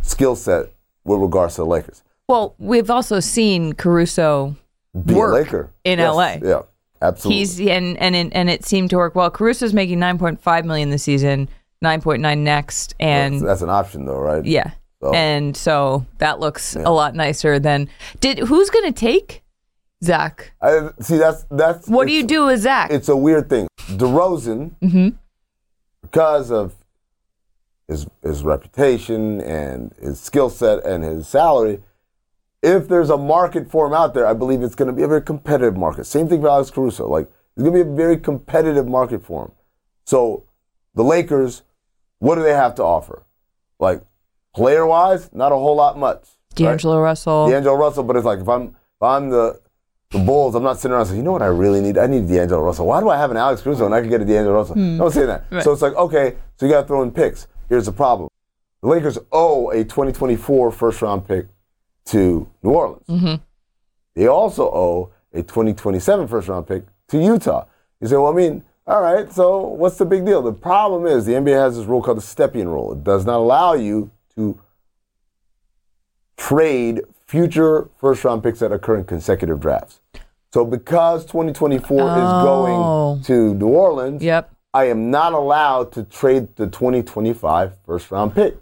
skill 0.00 0.36
set 0.36 0.66
with 1.04 1.20
regards 1.20 1.54
to 1.54 1.62
the 1.62 1.66
Lakers. 1.66 2.02
Well, 2.28 2.54
we've 2.58 2.90
also 2.90 3.20
seen 3.20 3.72
Caruso 3.74 4.56
Be 5.04 5.14
work 5.14 5.32
a 5.32 5.34
Laker 5.34 5.70
in 5.84 5.98
Yes, 5.98 6.14
LA. 6.14 6.36
Yeah, 6.42 6.62
absolutely. 7.00 7.38
He's 7.38 7.60
and 7.60 7.98
and 7.98 8.14
it- 8.14 8.32
and 8.32 8.48
it 8.50 8.64
seemed 8.64 8.90
to 8.90 8.96
work 8.96 9.14
well. 9.14 9.30
Caruso's 9.30 9.72
making 9.74 9.98
9.5 9.98 10.64
million 10.64 10.90
this 10.90 11.02
season, 11.02 11.48
9.9 11.84 12.38
next, 12.38 12.94
and 13.00 13.34
that's, 13.34 13.44
that's 13.44 13.62
an 13.62 13.70
option 13.70 14.04
though, 14.06 14.18
right? 14.18 14.44
yeah. 14.44 14.70
So- 15.02 15.12
And 15.12 15.56
so 15.56 16.06
that 16.18 16.38
looks 16.38 16.76
a 16.76 16.90
lot 16.90 17.14
nicer 17.14 17.58
than 17.58 17.88
did 18.20 18.38
who's 18.38 18.70
going 18.70 18.84
to 18.92 18.98
take 18.98 19.42
Zach? 20.04 20.52
I, 20.62 20.90
see, 21.00 21.16
that's 21.18 21.44
that's. 21.50 21.88
What 21.88 22.06
do 22.06 22.12
you 22.12 22.24
do 22.26 22.46
with 22.46 22.60
Zach? 22.60 22.90
It's 22.92 23.08
a 23.08 23.16
weird 23.16 23.48
thing. 23.48 23.66
DeRozan, 23.88 24.70
Mm-hmm. 24.80 25.08
because 26.02 26.50
of 26.52 26.74
his 27.88 28.06
his 28.22 28.42
reputation 28.44 29.40
and 29.40 29.92
his 30.00 30.20
skill 30.20 30.50
set 30.50 30.84
and 30.86 31.02
his 31.04 31.26
salary, 31.28 31.80
if 32.62 32.88
there's 32.88 33.10
a 33.10 33.16
market 33.16 33.70
for 33.70 33.86
him 33.86 33.92
out 33.92 34.14
there, 34.14 34.26
I 34.26 34.32
believe 34.34 34.62
it's 34.62 34.74
going 34.74 34.86
to 34.86 34.92
be 34.94 35.02
a 35.02 35.08
very 35.08 35.22
competitive 35.22 35.76
market. 35.76 36.06
Same 36.06 36.28
thing 36.28 36.40
for 36.40 36.48
Alex 36.48 36.70
Caruso. 36.70 37.08
Like 37.08 37.28
it's 37.56 37.62
going 37.62 37.76
to 37.76 37.84
be 37.84 37.90
a 37.90 37.94
very 37.94 38.16
competitive 38.16 38.86
market 38.86 39.24
for 39.24 39.46
him. 39.46 39.52
So 40.04 40.44
the 40.94 41.02
Lakers, 41.02 41.62
what 42.18 42.36
do 42.36 42.42
they 42.42 42.54
have 42.54 42.74
to 42.76 42.84
offer? 42.84 43.24
Like 43.80 44.02
player 44.54 44.86
wise, 44.86 45.30
not 45.32 45.50
a 45.52 45.56
whole 45.56 45.74
lot 45.76 45.98
much. 45.98 46.28
right? 46.98 47.02
Russell. 47.02 47.48
D'Angelo 47.50 47.74
Russell, 47.74 48.04
but 48.04 48.16
it's 48.16 48.24
like 48.26 48.38
if 48.38 48.48
I'm 48.48 48.68
if 48.68 49.02
I'm 49.02 49.30
the 49.30 49.60
the 50.10 50.18
Bulls, 50.18 50.54
I'm 50.54 50.62
not 50.62 50.76
sitting 50.78 50.94
around 50.94 51.06
saying, 51.06 51.16
you 51.16 51.24
know 51.24 51.32
what 51.32 51.40
I 51.40 51.46
really 51.46 51.80
need? 51.80 51.96
I 51.96 52.06
need 52.06 52.28
D'Angelo 52.28 52.62
Russell. 52.62 52.86
Why 52.86 53.00
do 53.00 53.08
I 53.08 53.16
have 53.16 53.30
an 53.30 53.38
Alex 53.38 53.62
Caruso 53.62 53.86
and 53.86 53.94
I 53.94 54.02
can 54.02 54.10
get 54.10 54.20
a 54.20 54.24
D'Angelo 54.26 54.54
Russell? 54.54 54.74
Hmm. 54.74 54.98
Don't 54.98 55.10
say 55.10 55.24
that. 55.24 55.46
Right. 55.50 55.64
So 55.64 55.72
it's 55.72 55.80
like, 55.82 55.94
okay, 55.94 56.36
so 56.56 56.66
you 56.66 56.72
got 56.72 56.82
to 56.82 56.86
throw 56.86 57.02
in 57.02 57.10
picks. 57.10 57.48
Here's 57.68 57.86
the 57.86 57.92
problem: 57.92 58.28
the 58.82 58.88
Lakers 58.88 59.18
owe 59.32 59.70
a 59.70 59.82
2024 59.84 60.70
first 60.70 61.00
round 61.02 61.26
pick 61.26 61.46
to 62.06 62.48
New 62.62 62.70
Orleans. 62.70 63.06
Mm-hmm. 63.08 63.42
They 64.14 64.26
also 64.26 64.64
owe 64.64 65.10
a 65.32 65.42
2027 65.42 66.28
first 66.28 66.48
round 66.48 66.66
pick 66.66 66.84
to 67.08 67.18
Utah. 67.22 67.64
You 68.00 68.08
say, 68.08 68.16
well, 68.16 68.26
I 68.32 68.34
mean, 68.34 68.64
all 68.86 69.00
right, 69.00 69.32
so 69.32 69.60
what's 69.60 69.96
the 69.96 70.04
big 70.04 70.26
deal? 70.26 70.42
The 70.42 70.52
problem 70.52 71.06
is 71.06 71.24
the 71.24 71.32
NBA 71.32 71.54
has 71.58 71.76
this 71.76 71.86
rule 71.86 72.02
called 72.02 72.18
the 72.18 72.22
Stepien 72.22 72.66
rule. 72.66 72.92
It 72.92 73.04
does 73.04 73.24
not 73.24 73.36
allow 73.36 73.74
you 73.74 74.10
to 74.34 74.58
trade 76.36 77.00
future 77.26 77.88
first 77.98 78.24
round 78.24 78.42
picks 78.42 78.58
that 78.58 78.72
occur 78.72 78.96
in 78.98 79.04
consecutive 79.04 79.60
drafts. 79.60 80.00
So 80.52 80.64
because 80.64 81.24
2024 81.26 82.00
Oh. 82.02 82.06
is 82.06 82.44
going 82.44 82.74
oh. 82.74 83.20
to 83.24 83.54
New 83.54 83.68
Orleans, 83.68 84.22
Yep. 84.22 84.50
I 84.74 84.86
am 84.86 85.10
not 85.10 85.32
allowed 85.32 85.92
to 85.92 86.02
trade 86.02 86.56
the 86.56 86.66
2025 86.66 87.78
first 87.86 88.10
round 88.10 88.34
pick. 88.34 88.54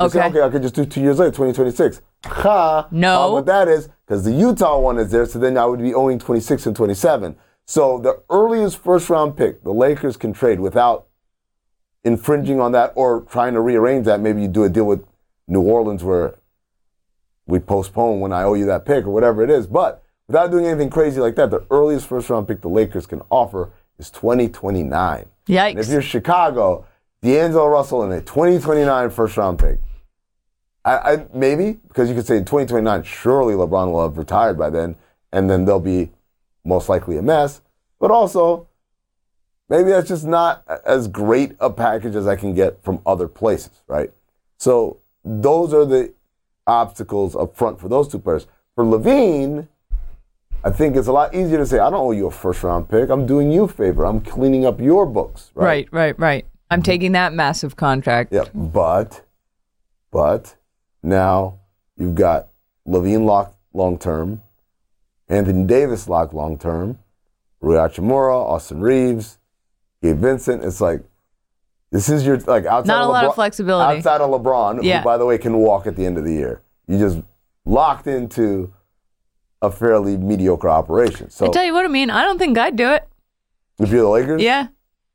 You 0.00 0.08
say, 0.08 0.18
Okay. 0.18 0.28
okay, 0.28 0.42
I 0.42 0.48
could 0.50 0.62
just 0.62 0.74
do 0.74 0.84
two 0.84 1.00
years 1.00 1.18
later, 1.18 1.30
2026. 1.30 2.00
Ha! 2.24 2.88
No. 2.90 3.32
What 3.32 3.46
that 3.46 3.68
is, 3.68 3.88
because 4.06 4.24
the 4.24 4.32
Utah 4.32 4.78
one 4.78 4.98
is 4.98 5.10
there, 5.10 5.26
so 5.26 5.38
then 5.38 5.58
I 5.58 5.64
would 5.64 5.80
be 5.80 5.94
owing 5.94 6.18
26 6.18 6.66
and 6.66 6.76
27. 6.76 7.36
So 7.64 7.98
the 7.98 8.22
earliest 8.30 8.78
first 8.78 9.08
round 9.10 9.36
pick 9.36 9.62
the 9.62 9.72
Lakers 9.72 10.16
can 10.16 10.32
trade 10.32 10.60
without 10.60 11.06
infringing 12.04 12.60
on 12.60 12.72
that 12.72 12.92
or 12.96 13.22
trying 13.22 13.54
to 13.54 13.60
rearrange 13.60 14.06
that, 14.06 14.20
maybe 14.20 14.42
you 14.42 14.48
do 14.48 14.64
a 14.64 14.68
deal 14.68 14.84
with 14.84 15.04
New 15.46 15.62
Orleans 15.62 16.02
where 16.02 16.34
we 17.46 17.58
postpone 17.58 18.20
when 18.20 18.32
I 18.32 18.42
owe 18.42 18.54
you 18.54 18.66
that 18.66 18.84
pick 18.84 19.04
or 19.04 19.10
whatever 19.10 19.42
it 19.42 19.50
is. 19.50 19.66
But 19.66 20.02
without 20.26 20.50
doing 20.50 20.66
anything 20.66 20.90
crazy 20.90 21.20
like 21.20 21.34
that, 21.36 21.50
the 21.50 21.64
earliest 21.70 22.06
first 22.06 22.30
round 22.30 22.48
pick 22.48 22.60
the 22.60 22.68
Lakers 22.68 23.06
can 23.06 23.22
offer 23.30 23.70
is 23.98 24.10
2029. 24.10 25.26
And 25.70 25.78
if 25.78 25.88
you're 25.88 26.02
Chicago, 26.02 26.86
D'Angelo 27.20 27.66
Russell 27.68 28.02
and 28.02 28.12
a 28.12 28.20
2029 28.20 29.10
first 29.10 29.36
round 29.36 29.58
pick. 29.58 29.80
I, 30.84 30.96
I 30.96 31.26
maybe 31.32 31.78
because 31.88 32.08
you 32.08 32.14
could 32.14 32.26
say 32.26 32.36
in 32.36 32.44
2029, 32.44 33.02
surely 33.04 33.54
LeBron 33.54 33.92
will 33.92 34.02
have 34.02 34.18
retired 34.18 34.58
by 34.58 34.70
then, 34.70 34.96
and 35.32 35.48
then 35.48 35.64
they'll 35.64 35.80
be 35.80 36.10
most 36.64 36.88
likely 36.88 37.16
a 37.16 37.22
mess. 37.22 37.60
But 38.00 38.10
also, 38.10 38.68
maybe 39.68 39.90
that's 39.90 40.08
just 40.08 40.26
not 40.26 40.64
as 40.84 41.08
great 41.08 41.54
a 41.60 41.70
package 41.70 42.16
as 42.16 42.26
I 42.26 42.36
can 42.36 42.54
get 42.54 42.82
from 42.82 43.00
other 43.06 43.28
places, 43.28 43.82
right? 43.86 44.10
So 44.58 44.98
those 45.24 45.72
are 45.72 45.84
the 45.84 46.12
obstacles 46.66 47.36
up 47.36 47.56
front 47.56 47.80
for 47.80 47.88
those 47.88 48.08
two 48.08 48.18
players. 48.18 48.46
For 48.74 48.84
LaVine, 48.84 49.68
I 50.64 50.70
think 50.70 50.96
it's 50.96 51.08
a 51.08 51.12
lot 51.12 51.34
easier 51.34 51.58
to 51.58 51.66
say, 51.66 51.78
I 51.78 51.90
don't 51.90 52.00
owe 52.00 52.12
you 52.12 52.26
a 52.26 52.30
first 52.30 52.62
round 52.62 52.88
pick. 52.88 53.10
I'm 53.10 53.26
doing 53.26 53.50
you 53.50 53.64
a 53.64 53.68
favor. 53.68 54.04
I'm 54.04 54.20
cleaning 54.20 54.64
up 54.64 54.80
your 54.80 55.06
books, 55.06 55.50
right? 55.54 55.66
Right, 55.66 55.88
right, 55.92 56.18
right. 56.18 56.46
I'm 56.70 56.82
taking 56.82 57.12
that 57.12 57.32
massive 57.32 57.76
contract. 57.76 58.32
Yeah, 58.32 58.44
but, 58.54 59.24
but 60.10 60.56
now 61.02 61.58
you've 61.96 62.14
got 62.14 62.48
LaVine 62.86 63.24
locked 63.24 63.56
long 63.72 63.98
term, 63.98 64.42
Anthony 65.28 65.64
Davis 65.64 66.08
locked 66.08 66.34
long 66.34 66.58
term, 66.58 66.98
Rui 67.60 67.76
Hachimura, 67.76 68.34
Austin 68.34 68.80
Reaves, 68.80 69.38
Gabe 70.02 70.18
Vincent. 70.18 70.64
It's 70.64 70.80
like 70.80 71.02
this 71.90 72.08
is 72.08 72.24
your 72.26 72.38
like 72.38 72.64
outside 72.66 72.88
Not 72.92 73.02
of 73.02 73.08
a 73.08 73.12
lot 73.12 73.24
of 73.24 73.32
LeBron- 73.32 73.34
flexibility. 73.36 73.98
outside 73.98 74.20
of 74.20 74.30
LeBron, 74.30 74.82
Yeah. 74.82 74.98
who 74.98 75.04
by 75.04 75.16
the 75.18 75.26
way 75.26 75.38
can 75.38 75.56
walk 75.58 75.86
at 75.86 75.96
the 75.96 76.04
end 76.06 76.18
of 76.18 76.24
the 76.24 76.32
year. 76.32 76.62
You 76.86 76.98
just 76.98 77.20
locked 77.64 78.06
into 78.06 78.72
a 79.60 79.70
fairly 79.70 80.16
mediocre 80.16 80.68
operation. 80.68 81.30
So 81.30 81.46
I 81.46 81.50
tell 81.50 81.64
you 81.64 81.72
what 81.72 81.84
I 81.84 81.88
mean. 81.88 82.10
I 82.10 82.22
don't 82.24 82.38
think 82.38 82.58
I'd 82.58 82.76
do 82.76 82.90
it. 82.90 83.08
if 83.78 83.90
you're 83.90 84.02
the 84.02 84.08
Lakers, 84.08 84.42
Yeah. 84.42 84.68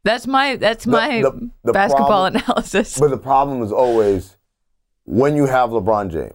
That's 0.04 0.26
my 0.26 0.56
that's 0.56 0.86
The- 0.86 0.92
my 0.92 1.22
the- 1.22 1.50
the 1.64 1.74
basketball 1.74 2.08
problem- 2.08 2.42
analysis. 2.48 2.98
But 2.98 3.10
the 3.10 3.18
problem 3.18 3.62
is 3.62 3.72
always 3.74 4.37
when 5.08 5.36
you 5.36 5.46
have 5.46 5.70
LeBron 5.70 6.10
James, 6.12 6.34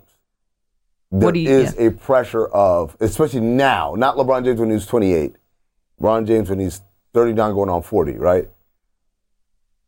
there 1.11 1.27
What 1.29 1.37
you- 1.37 1.49
is 1.49 1.77
a 1.79 1.91
pressure 1.91 2.47
of, 2.49 2.97
especially 3.01 3.41
now, 3.41 3.95
not 3.97 4.17
LeBron 4.17 4.45
James 4.45 4.59
when 4.59 4.71
he 4.71 4.75
was 4.75 4.87
28, 4.87 5.37
LeBron 6.01 6.27
James 6.27 6.49
when 6.49 6.59
he's 6.59 6.81
39 7.13 7.53
going 7.55 7.69
on 7.69 7.83
40, 7.83 8.17
right? 8.17 8.49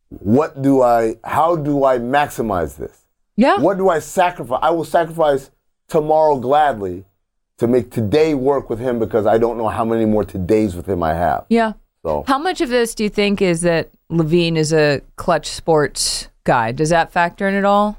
What 0.09 0.61
do 0.61 0.81
I, 0.83 1.15
how 1.23 1.55
do 1.55 1.83
I 1.83 1.97
maximize 1.97 2.77
this? 2.77 3.05
yeah. 3.35 3.57
What 3.59 3.77
do 3.77 3.89
I 3.89 3.99
sacrifice? 3.99 4.59
I 4.61 4.69
will 4.69 4.85
sacrifice 4.85 5.49
tomorrow 5.87 6.37
gladly 6.39 7.05
to 7.57 7.67
make 7.67 7.89
today 7.89 8.33
work 8.35 8.69
with 8.69 8.79
him 8.79 8.99
because 8.99 9.25
I 9.25 9.37
don't 9.39 9.57
know 9.57 9.67
how 9.67 9.83
many 9.83 10.05
more 10.05 10.23
todays 10.23 10.75
with 10.75 10.87
him 10.87 11.01
I 11.03 11.13
have. 11.15 11.45
Yeah. 11.49 11.73
So 12.03 12.23
How 12.27 12.37
much 12.37 12.61
of 12.61 12.69
this 12.69 12.93
do 12.93 13.03
you 13.03 13.09
think 13.09 13.41
is 13.41 13.61
that 13.61 13.89
LaVine 14.11 14.57
is 14.57 14.71
a 14.71 15.01
Klutch 15.15 15.47
Sports 15.47 16.27
guy? 16.43 16.71
Does 16.71 16.89
that 16.91 17.11
factor 17.11 17.47
in 17.47 17.55
at 17.55 17.65
all? 17.65 17.97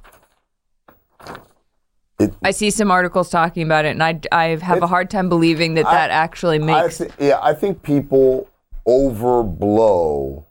It- 2.18 2.32
I 2.42 2.50
see 2.50 2.70
some 2.70 2.90
articles 2.90 3.28
talking 3.28 3.62
about 3.62 3.84
it, 3.84 3.90
and 3.90 4.02
I, 4.02 4.20
I 4.32 4.44
have 4.56 4.82
a 4.82 4.86
hard 4.86 5.10
time 5.10 5.28
believing 5.28 5.74
that 5.74 5.84
that 5.84 6.10
actually 6.10 6.56
I 6.56 6.64
makes. 6.64 6.98
thi- 6.98 7.10
yeah, 7.18 7.38
I 7.42 7.52
think 7.54 7.82
people 7.82 8.48
overblow 8.88 10.44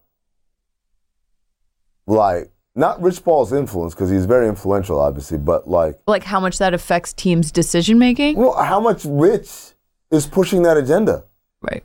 like 2.08 2.52
not 2.76 3.02
Rich 3.02 3.24
Paul's 3.24 3.54
influence 3.54 3.96
because 3.96 4.10
he's 4.10 4.26
very 4.26 4.48
influential, 4.48 5.00
obviously, 5.00 5.38
but 5.38 5.68
like, 5.68 6.00
like 6.08 6.24
how 6.24 6.40
much 6.40 6.58
that 6.60 6.74
affects 6.74 7.14
teams' 7.14 7.52
decision 7.52 7.98
making. 7.98 8.36
well, 8.36 8.54
how 8.62 8.80
much 8.80 9.04
Rich 9.06 9.74
is 10.12 10.28
pushing 10.28 10.62
that 10.64 10.78
agenda? 10.78 11.24
Right. 11.62 11.84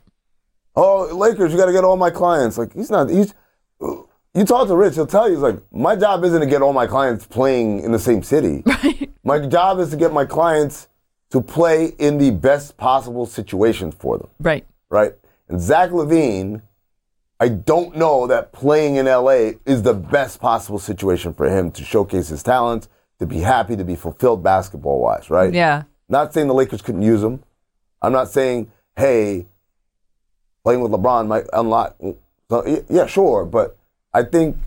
Oh, 0.75 1.09
Lakers, 1.15 1.51
you 1.51 1.57
got 1.57 1.65
to 1.67 1.71
get 1.71 1.83
all 1.83 1.97
my 1.97 2.09
clients. 2.11 2.57
Like 2.57 2.73
he's 2.73 2.91
not. 2.91 3.09
He's. 3.09 3.33
You 4.33 4.45
talk 4.45 4.67
to 4.69 4.75
Rich, 4.75 4.95
he'll 4.95 5.07
tell 5.07 5.27
you. 5.27 5.35
He's 5.35 5.43
like, 5.43 5.61
my 5.73 5.95
job 5.95 6.23
isn't 6.23 6.39
to 6.39 6.45
get 6.45 6.61
all 6.61 6.71
my 6.71 6.87
clients 6.87 7.25
playing 7.25 7.81
in 7.81 7.91
the 7.91 7.99
same 7.99 8.23
city. 8.23 8.63
Right. 8.83 9.09
My 9.23 9.47
job 9.47 9.77
is 9.77 9.91
to 9.91 9.97
get 9.97 10.11
my 10.11 10.25
clients 10.25 10.87
to 11.29 11.41
play 11.41 11.93
in 11.99 12.17
the 12.17 12.31
best 12.31 12.75
possible 12.75 13.27
situations 13.27 13.93
for 13.93 14.17
them. 14.17 14.29
Right. 14.39 14.65
right? 14.89 15.13
And 15.47 15.61
Zach 15.61 15.91
LaVine, 15.91 16.63
I 17.39 17.49
don't 17.49 17.95
know 17.95 18.25
that 18.25 18.51
playing 18.51 18.95
in 18.95 19.05
LA 19.05 19.51
is 19.65 19.83
the 19.83 19.93
best 19.93 20.39
possible 20.39 20.79
situation 20.79 21.35
for 21.35 21.47
him 21.47 21.69
to 21.71 21.83
showcase 21.83 22.29
his 22.29 22.41
talents, 22.41 22.89
to 23.19 23.27
be 23.27 23.41
happy, 23.41 23.75
to 23.75 23.83
be 23.83 23.95
fulfilled 23.95 24.43
basketball 24.43 24.99
wise, 24.99 25.29
right? 25.29 25.53
Yeah. 25.53 25.83
Not 26.09 26.33
saying 26.33 26.47
the 26.47 26.55
Lakers 26.55 26.81
couldn't 26.81 27.03
use 27.03 27.21
him. 27.21 27.43
I'm 28.01 28.11
not 28.11 28.29
saying, 28.29 28.71
hey, 28.97 29.45
playing 30.63 30.81
with 30.81 30.91
LeBron 30.91 31.27
might 31.27 31.45
unlock. 31.53 31.95
Yeah, 32.89 33.05
sure, 33.05 33.45
but 33.45 33.77
I 34.13 34.23
think 34.23 34.57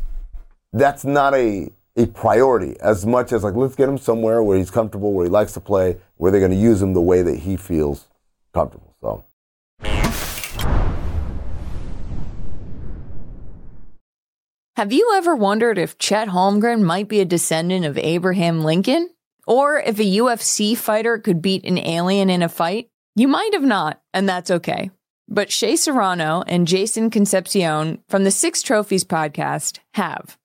that's 0.73 1.05
not 1.05 1.35
a 1.35 1.71
a 1.97 2.07
priority 2.07 2.75
as 2.81 3.07
much 3.07 3.33
as 3.33 3.45
like 3.45 3.55
let's 3.55 3.77
get 3.77 3.89
him 3.89 3.99
somewhere 3.99 4.43
where 4.43 4.59
he's 4.59 4.71
comfortable, 4.71 5.13
where 5.13 5.27
he 5.27 5.31
likes 5.31 5.53
to 5.53 5.61
play, 5.61 5.97
where 6.17 6.33
they're 6.33 6.41
going 6.41 6.51
to 6.51 6.57
use 6.57 6.83
him 6.83 6.95
the 6.95 7.01
way 7.01 7.23
that 7.23 7.41
he 7.41 7.57
feels 7.57 8.09
comfortable. 8.53 8.95
So. 9.01 9.25
Have 14.77 14.93
you 14.93 15.13
ever 15.15 15.37
wondered 15.37 15.79
if 15.79 15.99
Chet 15.99 16.29
Holmgren 16.29 16.83
might 16.83 17.09
be 17.09 17.21
a 17.21 17.25
descendant 17.25 17.85
of 17.85 17.97
Abraham 17.97 18.65
Lincoln? 18.65 19.11
Or 19.47 19.79
if 19.79 20.01
a 20.01 20.03
UFC 20.03 20.77
fighter 20.77 21.19
could 21.19 21.43
beat 21.43 21.65
an 21.65 21.79
alien 21.79 22.31
in 22.31 22.43
a 22.43 22.49
fight? 22.49 22.89
You 23.15 23.29
might 23.29 23.51
have 23.53 23.63
not, 23.63 24.01
and 24.13 24.29
that's 24.29 24.51
okay. 24.51 24.91
But 25.29 25.51
Shea 25.51 25.77
Serrano 25.77 26.43
and 26.47 26.67
Jason 26.67 27.11
Concepcion 27.11 28.03
from 28.09 28.25
the 28.25 28.31
Six 28.31 28.63
Trophies 28.63 29.05
podcast 29.05 29.79
have. 29.95 30.37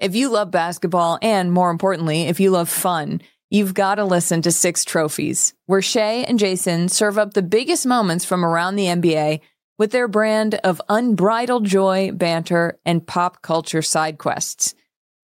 If 0.00 0.14
you 0.14 0.30
love 0.30 0.50
basketball, 0.50 1.18
and 1.22 1.52
more 1.52 1.70
importantly, 1.70 2.22
if 2.22 2.40
you 2.40 2.50
love 2.50 2.68
fun, 2.68 3.20
you've 3.50 3.74
got 3.74 3.96
to 3.96 4.04
listen 4.04 4.42
to 4.42 4.50
Six 4.50 4.84
Trophies, 4.84 5.54
where 5.66 5.82
Shea 5.82 6.24
and 6.24 6.38
Jason 6.38 6.88
serve 6.88 7.18
up 7.18 7.34
the 7.34 7.42
biggest 7.42 7.86
moments 7.86 8.24
from 8.24 8.44
around 8.44 8.76
the 8.76 8.86
NBA 8.86 9.40
with 9.78 9.90
their 9.92 10.08
brand 10.08 10.54
of 10.64 10.80
unbridled 10.88 11.64
joy, 11.64 12.10
banter, 12.12 12.78
and 12.84 13.06
pop 13.06 13.42
culture 13.42 13.82
side 13.82 14.18
quests. 14.18 14.74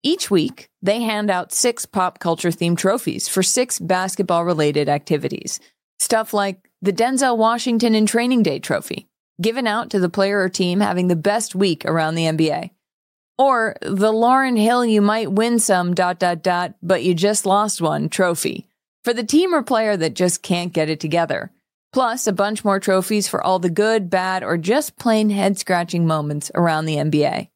Each 0.02 0.30
week, 0.30 0.68
they 0.82 1.00
hand 1.00 1.30
out 1.30 1.52
six 1.52 1.86
pop 1.86 2.18
culture 2.18 2.50
themed 2.50 2.78
trophies 2.78 3.28
for 3.28 3.42
six 3.42 3.78
basketball 3.78 4.44
related 4.44 4.88
activities. 4.88 5.58
Stuff 5.98 6.34
like 6.34 6.68
the 6.86 6.92
Denzel 6.92 7.36
Washington 7.36 7.96
in 7.96 8.06
Training 8.06 8.44
Day 8.44 8.60
trophy, 8.60 9.08
given 9.42 9.66
out 9.66 9.90
to 9.90 9.98
the 9.98 10.08
player 10.08 10.38
or 10.38 10.48
team 10.48 10.78
having 10.78 11.08
the 11.08 11.16
best 11.16 11.52
week 11.52 11.84
around 11.84 12.14
the 12.14 12.26
NBA. 12.26 12.70
Or 13.36 13.76
the 13.82 14.12
Lauryn 14.12 14.56
Hill 14.56 14.84
you 14.86 15.02
might 15.02 15.32
win 15.32 15.58
some 15.58 15.94
dot 15.94 16.20
dot 16.20 16.44
dot, 16.44 16.74
but 16.80 17.02
you 17.02 17.12
just 17.12 17.44
lost 17.44 17.82
one 17.82 18.08
trophy 18.08 18.68
for 19.02 19.12
the 19.12 19.24
team 19.24 19.52
or 19.52 19.64
player 19.64 19.96
that 19.96 20.14
just 20.14 20.44
can't 20.44 20.72
get 20.72 20.88
it 20.88 21.00
together. 21.00 21.50
Plus, 21.92 22.28
a 22.28 22.32
bunch 22.32 22.64
more 22.64 22.78
trophies 22.78 23.26
for 23.26 23.42
all 23.42 23.58
the 23.58 23.68
good, 23.68 24.08
bad, 24.08 24.44
or 24.44 24.56
just 24.56 24.96
plain 24.96 25.30
head 25.30 25.58
scratching 25.58 26.06
moments 26.06 26.52
around 26.54 26.84
the 26.84 26.98
NBA. 26.98 27.48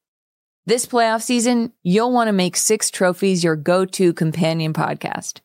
This 0.66 0.86
playoff 0.86 1.22
season, 1.22 1.72
you'll 1.84 2.12
want 2.12 2.26
to 2.26 2.32
make 2.32 2.56
Six 2.56 2.90
Trophies 2.90 3.44
your 3.44 3.54
go 3.54 3.84
to 3.84 4.12
companion 4.12 4.72
podcast. 4.72 5.38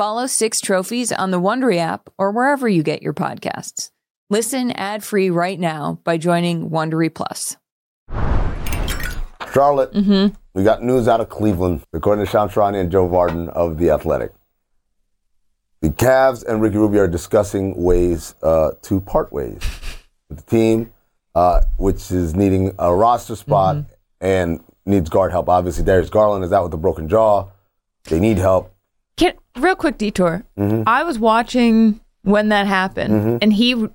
Follow 0.00 0.26
Six 0.26 0.62
Trophies 0.62 1.12
on 1.12 1.30
the 1.30 1.38
Wondery 1.38 1.76
app 1.76 2.08
or 2.16 2.30
wherever 2.30 2.66
you 2.66 2.82
get 2.82 3.02
your 3.02 3.12
podcasts. 3.12 3.90
Listen 4.30 4.70
ad 4.70 5.04
free 5.04 5.28
right 5.28 5.60
now 5.60 6.00
by 6.04 6.16
joining 6.16 6.70
Wondery 6.70 7.14
Plus. 7.14 7.58
Charlotte, 9.52 9.94
we 10.54 10.64
got 10.64 10.82
news 10.82 11.06
out 11.06 11.20
of 11.20 11.28
Cleveland, 11.28 11.82
according 11.92 12.24
to 12.24 12.30
Shams 12.30 12.52
Charania 12.52 12.80
and 12.80 12.90
Joe 12.90 13.06
Vardon 13.06 13.50
of 13.50 13.76
The 13.76 13.90
Athletic. 13.90 14.32
The 15.82 15.90
Cavs 15.90 16.46
and 16.46 16.62
Ricky 16.62 16.78
Rubio 16.78 17.02
are 17.02 17.06
discussing 17.06 17.76
ways 17.76 18.34
uh, 18.42 18.70
to 18.80 19.02
part 19.02 19.30
ways 19.34 19.60
with 20.30 20.38
the 20.38 20.50
team, 20.50 20.94
uh, 21.34 21.60
which 21.76 22.10
is 22.10 22.34
needing 22.34 22.74
a 22.78 22.94
roster 22.94 23.36
spot 23.36 23.84
and 24.18 24.64
needs 24.86 25.10
guard 25.10 25.30
help. 25.30 25.50
Obviously, 25.50 25.84
Darius 25.84 26.08
Garland 26.08 26.42
is 26.42 26.54
out 26.54 26.64
with 26.64 26.72
a 26.72 26.78
broken 26.78 27.06
jaw. 27.06 27.50
They 28.04 28.18
need 28.18 28.38
help. 28.38 28.74
Real 29.60 29.76
quick 29.76 29.98
detour. 29.98 30.44
Mm-hmm. 30.58 30.82
I 30.86 31.02
was 31.04 31.18
watching 31.18 32.00
when 32.22 32.48
that 32.50 32.66
happened, 32.66 33.42
and 33.42 33.52
he, 33.52 33.86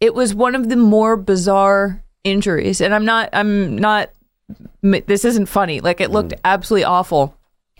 it 0.00 0.14
was 0.14 0.34
one 0.34 0.54
of 0.54 0.68
the 0.68 0.76
more 0.76 1.16
bizarre 1.16 2.02
injuries. 2.24 2.80
And 2.80 2.94
I'm 2.94 3.04
not, 3.04 3.28
I'm 3.32 3.76
not. 3.76 4.10
This 4.82 5.24
isn't 5.24 5.46
funny. 5.46 5.80
Like 5.80 6.00
it 6.00 6.10
looked 6.10 6.34
absolutely 6.44 6.84
awful, 6.84 7.36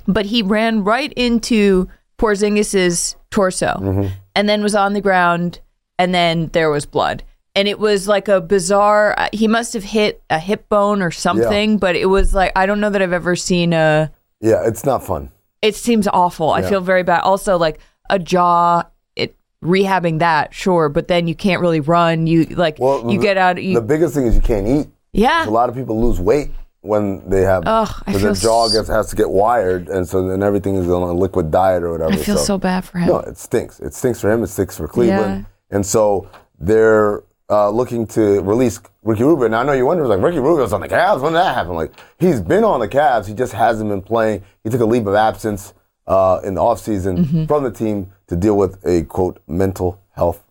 but 0.07 0.27
he 0.27 0.43
ran 0.43 0.85
right 0.85 1.12
into 1.15 1.89
Porzingis's 2.19 3.17
torso, 3.31 4.11
and 4.35 4.49
then 4.49 4.62
was 4.62 4.75
on 4.75 4.93
the 4.95 5.01
ground, 5.01 5.61
and 5.99 6.15
then 6.15 6.47
there 6.49 6.71
was 6.71 6.87
blood. 6.87 7.23
And 7.55 7.69
it 7.69 7.79
was 7.79 8.09
like 8.09 8.29
a 8.29 8.41
bizarre. 8.41 9.15
uh, 9.19 9.29
He 9.33 9.47
must 9.47 9.75
have 9.75 9.85
hit 9.85 10.23
a 10.31 10.39
hip 10.39 10.71
bone 10.71 11.03
or 11.03 11.11
something, 11.11 11.77
but 11.77 11.97
it 11.97 12.07
was 12.07 12.33
like 12.35 12.53
I 12.57 12.65
don't 12.65 12.81
know 12.81 12.89
that 12.91 13.03
I've 13.03 13.12
ever 13.12 13.37
seen 13.37 13.75
a 13.75 14.11
Yeah, 14.41 14.67
it's 14.67 14.85
not 14.87 15.05
fun. 15.05 15.31
It 15.62 15.75
seems 15.76 16.07
awful. 16.09 16.50
I 16.50 16.61
Yeah. 16.61 16.69
feel 16.69 16.81
very 16.81 17.02
bad. 17.04 17.21
Also, 17.23 17.57
like 17.57 17.78
a 18.11 18.19
jaw, 18.19 18.83
it 19.16 19.35
rehabbing 19.64 20.19
that, 20.19 20.52
sure, 20.52 20.88
but 20.88 21.09
then 21.09 21.28
you 21.28 21.35
can't 21.35 21.61
really 21.61 21.81
run. 21.81 22.26
You 22.26 22.45
like 22.45 22.76
Well, 22.81 23.11
you 23.11 23.19
the- 23.19 23.23
get 23.25 23.37
out. 23.38 23.62
You, 23.62 23.75
the 23.75 23.81
biggest 23.81 24.14
thing 24.14 24.26
is 24.26 24.35
you 24.35 24.42
can't 24.42 24.66
eat. 24.66 24.88
yeah, 25.12 25.49
A 25.49 25.50
lot 25.50 25.69
of 25.69 25.75
people 25.75 26.00
lose 26.00 26.21
weight 26.21 26.50
when 26.81 27.23
they 27.28 27.42
have 27.42 27.62
Ugh, 27.64 27.88
I 27.88 28.12
because 28.12 28.23
their 28.23 28.35
feel 28.35 28.50
jaw 28.50 28.66
s- 28.66 28.73
gets 28.75 28.88
has 28.88 29.07
to 29.11 29.16
get 29.16 29.31
wired, 29.31 29.88
and 29.88 30.07
so 30.09 30.26
then 30.26 30.42
everything 30.42 30.75
is 30.75 30.88
on 30.90 31.02
a 31.02 31.12
liquid 31.12 31.50
diet 31.52 31.85
or 31.85 31.92
whatever. 31.92 32.12
I 32.12 32.16
feel 32.16 32.38
so 32.38 32.59
bad 32.59 32.85
for 32.85 32.99
him. 32.99 33.09
No, 33.09 33.19
it 33.21 33.38
stinks. 33.38 33.78
It 33.78 33.95
stinks 33.95 34.21
for 34.21 34.31
him. 34.33 34.42
It 34.42 34.49
stinks 34.49 34.76
for 34.76 34.88
Cleveland. 34.88 35.47
And 35.71 35.87
so 35.87 36.26
they're 36.59 37.23
uh, 37.53 37.69
looking 37.71 38.07
to 38.17 38.41
release 38.43 38.81
Ricky 39.03 39.23
Rubio. 39.25 39.49
Now 39.49 39.61
I 39.61 39.65
know 39.65 39.73
you 39.73 39.85
wonder, 39.87 40.07
like 40.07 40.21
Ricky 40.21 40.39
Rubio's 40.39 40.73
on 40.73 40.81
the 40.81 40.89
Cavs. 40.89 41.21
When 41.23 41.33
did 41.33 41.39
that 41.41 41.55
happen? 41.55 41.75
Like 41.75 41.93
he's 42.19 42.41
been 42.41 42.65
on 42.65 42.81
the 42.81 42.88
Cavs. 42.88 43.27
He 43.27 43.35
just 43.35 43.53
hasn't 43.53 43.91
been 43.91 44.03
playing. 44.03 44.43
He 44.65 44.71
took 44.71 44.81
a 44.81 44.85
leave 44.87 45.07
of 45.07 45.15
absence 45.15 45.75
uh, 46.07 46.41
in 46.45 46.55
the 46.55 46.61
offseason 46.61 47.15
Mm-hmm. 47.19 47.45
from 47.47 47.62
the 47.65 47.71
team 47.71 48.11
to 48.29 48.37
deal 48.37 48.57
with 48.57 48.73
a 48.85 49.05
quote 49.05 49.41
mental 49.47 50.01
health 50.17 50.43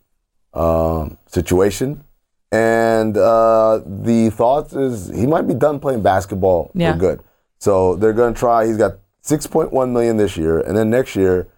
um, 0.54 1.18
situation. 1.26 2.04
And 2.52 3.16
uh, 3.16 3.80
the 3.86 4.30
thoughts 4.30 4.72
is 4.74 5.08
he 5.08 5.26
might 5.26 5.48
be 5.48 5.54
done 5.54 5.80
playing 5.80 6.02
basketball 6.02 6.70
Yeah. 6.74 6.92
for 6.92 6.98
good. 6.98 7.20
So 7.58 7.96
they're 7.96 8.12
going 8.12 8.34
to 8.34 8.38
try. 8.38 8.66
He's 8.66 8.76
got 8.76 8.98
6.1 9.24 9.90
million 9.92 10.16
this 10.18 10.36
year, 10.36 10.60
and 10.60 10.76
then 10.76 10.90
next 10.90 11.16
year 11.16 11.48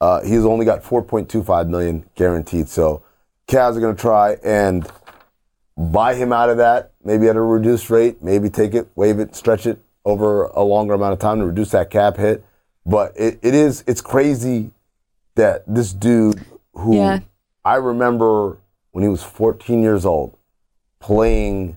uh, 0.00 0.22
he's 0.22 0.44
only 0.44 0.64
got 0.64 0.82
4.25 0.82 1.68
million 1.68 2.04
guaranteed. 2.14 2.68
So 2.68 3.02
Cavs 3.52 3.76
are 3.76 3.80
going 3.80 3.94
to 3.94 4.00
try 4.00 4.36
and 4.42 4.90
buy 5.76 6.14
him 6.14 6.32
out 6.32 6.48
of 6.48 6.56
that, 6.56 6.92
maybe 7.04 7.28
at 7.28 7.36
a 7.36 7.40
reduced 7.40 7.90
rate, 7.90 8.22
maybe 8.22 8.48
take 8.48 8.72
it, 8.72 8.88
waive 8.94 9.18
it, 9.18 9.36
stretch 9.36 9.66
it 9.66 9.78
over 10.06 10.44
a 10.44 10.62
longer 10.62 10.94
amount 10.94 11.12
of 11.12 11.18
time 11.18 11.38
to 11.38 11.44
reduce 11.44 11.70
that 11.72 11.90
cap 11.90 12.16
hit. 12.16 12.44
But 12.86 13.12
it, 13.14 13.38
it 13.42 13.54
is 13.54 13.84
it's 13.86 14.00
crazy 14.00 14.70
that 15.34 15.64
this 15.66 15.92
dude 15.92 16.42
who 16.72 16.96
Yeah. 16.96 17.20
I 17.62 17.76
remember 17.76 18.56
when 18.92 19.04
he 19.04 19.08
was 19.08 19.22
14 19.22 19.82
years 19.82 20.06
old 20.06 20.36
playing 20.98 21.76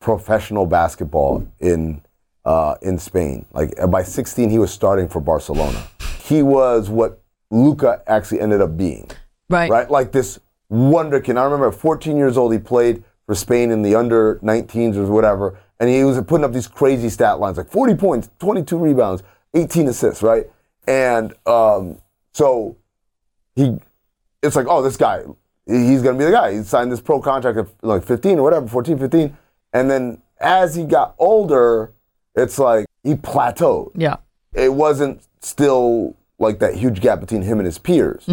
professional 0.00 0.66
basketball 0.66 1.46
in 1.60 2.02
uh, 2.44 2.74
in 2.82 2.98
Spain. 2.98 3.46
Like 3.52 3.72
uh, 3.80 3.86
by 3.86 4.02
16, 4.02 4.50
he 4.50 4.58
was 4.58 4.70
starting 4.70 5.08
for 5.08 5.20
Barcelona. 5.20 5.82
He 6.22 6.42
was 6.42 6.90
what 6.90 7.22
Luka 7.50 8.02
actually 8.06 8.40
ended 8.40 8.60
up 8.60 8.76
being 8.76 9.10
right. 9.48 9.70
right? 9.70 9.90
Like 9.90 10.12
this 10.12 10.38
wonderkin. 10.70 11.36
I 11.38 11.44
remember 11.44 11.68
at 11.68 11.74
14 11.74 12.16
years 12.16 12.36
old, 12.36 12.52
he 12.52 12.58
played 12.58 13.02
for 13.26 13.34
Spain 13.34 13.70
in 13.70 13.82
the 13.82 13.94
under 13.94 14.36
19s 14.36 14.96
or 14.96 15.06
whatever, 15.06 15.58
and 15.78 15.88
he 15.88 16.02
was 16.04 16.20
putting 16.22 16.44
up 16.44 16.52
these 16.52 16.66
crazy 16.68 17.08
stat 17.08 17.38
lines 17.40 17.56
like 17.56 17.70
40 17.70 17.94
points, 17.94 18.30
22 18.38 18.76
rebounds, 18.78 19.22
18 19.54 19.88
assists, 19.88 20.22
right? 20.22 20.46
And 20.86 21.32
um, 21.46 21.98
so 22.32 22.76
he, 23.54 23.78
it's 24.42 24.56
like, 24.56 24.66
oh, 24.68 24.82
this 24.82 24.96
guy, 24.96 25.22
he's 25.66 26.02
gonna 26.02 26.18
be 26.18 26.24
the 26.24 26.30
guy. 26.30 26.54
He 26.54 26.62
signed 26.62 26.90
this 26.90 27.00
pro 27.00 27.20
contract 27.20 27.58
at 27.58 27.66
like 27.82 28.04
15 28.04 28.38
or 28.38 28.42
whatever, 28.42 28.66
14, 28.66 28.98
15, 28.98 29.36
and 29.72 29.90
then 29.90 30.22
as 30.40 30.74
he 30.74 30.84
got 30.84 31.14
older, 31.18 31.92
it's 32.34 32.58
like 32.58 32.86
he 33.02 33.14
plateaued 33.14 33.90
Yeah. 33.94 34.16
it 34.54 34.72
wasn't 34.72 35.20
still 35.40 36.16
like 36.38 36.58
that 36.60 36.74
huge 36.74 37.00
gap 37.00 37.20
between 37.20 37.42
him 37.42 37.58
and 37.58 37.66
his 37.66 37.78
peers. 37.78 38.24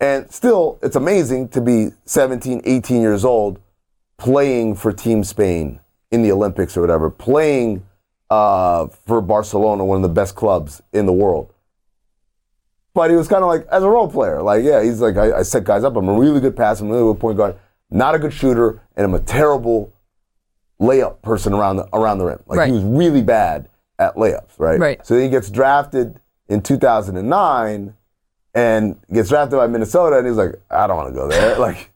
And 0.00 0.30
still, 0.30 0.78
it's 0.82 0.96
amazing 0.96 1.48
to 1.50 1.60
be 1.60 1.90
17, 2.04 2.62
18 2.64 3.00
years 3.00 3.24
old 3.24 3.60
playing 4.18 4.74
for 4.74 4.92
Team 4.92 5.24
Spain 5.24 5.80
in 6.10 6.22
the 6.22 6.32
Olympics 6.32 6.76
or 6.76 6.80
whatever, 6.80 7.10
playing 7.10 7.84
uh, 8.30 8.86
for 9.06 9.20
Barcelona, 9.20 9.84
one 9.84 9.96
of 9.96 10.02
the 10.02 10.08
best 10.08 10.34
clubs 10.34 10.82
in 10.92 11.06
the 11.06 11.12
world. 11.12 11.52
But 12.94 13.10
he 13.10 13.16
was 13.16 13.26
kind 13.26 13.42
of 13.42 13.48
like, 13.48 13.66
as 13.68 13.82
a 13.82 13.88
role 13.88 14.08
player, 14.08 14.40
like, 14.42 14.62
yeah, 14.62 14.82
he's 14.82 15.00
like, 15.00 15.16
I, 15.16 15.38
I 15.38 15.42
set 15.42 15.64
guys 15.64 15.82
up. 15.82 15.96
I'm 15.96 16.08
a 16.08 16.14
really 16.18 16.40
good 16.40 16.56
passer, 16.56 16.84
I'm 16.84 16.90
a 16.90 16.94
really 16.94 17.12
good 17.12 17.20
point 17.20 17.36
guard, 17.36 17.56
not 17.90 18.14
a 18.14 18.18
good 18.18 18.32
shooter, 18.32 18.80
and 18.96 19.04
I'm 19.04 19.14
a 19.14 19.20
terrible 19.20 19.92
layup 20.80 21.20
person 21.22 21.52
around 21.52 21.76
the, 21.76 21.88
around 21.92 22.18
the 22.18 22.26
rim. 22.26 22.40
Like, 22.46 22.58
Right. 22.58 22.66
he 22.68 22.72
was 22.72 22.84
really 22.84 23.22
bad 23.22 23.68
at 23.98 24.14
layups, 24.16 24.58
right? 24.58 24.78
Right. 24.78 25.06
So 25.06 25.18
he 25.18 25.28
gets 25.28 25.50
drafted 25.50 26.20
in 26.48 26.60
2009 26.60 27.94
and 28.54 28.96
gets 29.12 29.28
drafted 29.28 29.58
by 29.58 29.66
Minnesota, 29.66 30.18
and 30.18 30.26
he's 30.26 30.36
like, 30.36 30.54
I 30.70 30.86
don't 30.86 30.96
want 30.96 31.08
to 31.08 31.14
go 31.14 31.28
there, 31.28 31.58
like, 31.68 31.90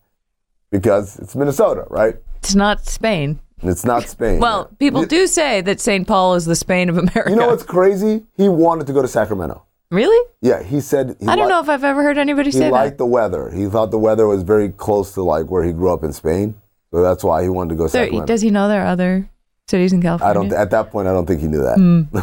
because 0.70 1.18
it's 1.18 1.34
Minnesota, 1.36 1.84
right? 1.88 2.16
It's 2.38 2.54
not 2.54 2.84
Spain. 2.86 3.38
It's 3.62 3.84
not 3.84 4.04
Spain. 4.08 4.38
Well, 4.38 4.66
people 4.78 5.04
do 5.04 5.26
say 5.26 5.60
that 5.62 5.80
St. 5.80 6.06
Paul 6.06 6.36
is 6.36 6.44
the 6.46 6.54
Spain 6.54 6.88
of 6.88 6.96
America. 6.96 7.30
You 7.30 7.36
know 7.36 7.48
what's 7.48 7.64
crazy? 7.64 8.24
He 8.36 8.48
wanted 8.48 8.86
to 8.86 8.92
go 8.92 9.02
to 9.02 9.08
Sacramento. 9.08 9.64
really? 9.90 10.30
Yeah, 10.40 10.62
he 10.62 10.80
said. 10.80 11.16
He 11.18 11.26
I 11.26 11.34
don't 11.34 11.48
know 11.48 11.60
if 11.60 11.68
I've 11.68 11.82
ever 11.82 12.02
heard 12.04 12.18
anybody 12.18 12.52
say 12.52 12.60
that. 12.60 12.64
He 12.66 12.70
liked 12.70 12.98
the 12.98 13.06
weather. 13.06 13.50
He 13.50 13.66
thought 13.66 13.90
the 13.90 13.98
weather 13.98 14.28
was 14.28 14.44
very 14.44 14.68
close 14.68 15.12
to 15.14 15.22
like 15.22 15.50
where 15.50 15.64
he 15.64 15.72
grew 15.72 15.92
up 15.92 16.04
in 16.04 16.12
Spain, 16.12 16.54
so 16.92 17.02
that's 17.02 17.24
why 17.24 17.42
he 17.42 17.48
wanted 17.48 17.70
to 17.70 17.74
go 17.74 17.86
to 17.88 17.92
There, 17.92 18.04
Sacramento. 18.04 18.26
does 18.26 18.42
he 18.42 18.50
know 18.50 18.68
there 18.68 18.82
are 18.82 18.86
other 18.86 19.28
cities 19.66 19.92
in 19.92 20.00
California? 20.02 20.30
I 20.30 20.34
don't. 20.34 20.52
At 20.52 20.70
that 20.70 20.92
point, 20.92 21.08
I 21.08 21.12
don't 21.12 21.26
think 21.26 21.40
he 21.40 21.48
knew 21.48 21.62
that. 21.62 21.78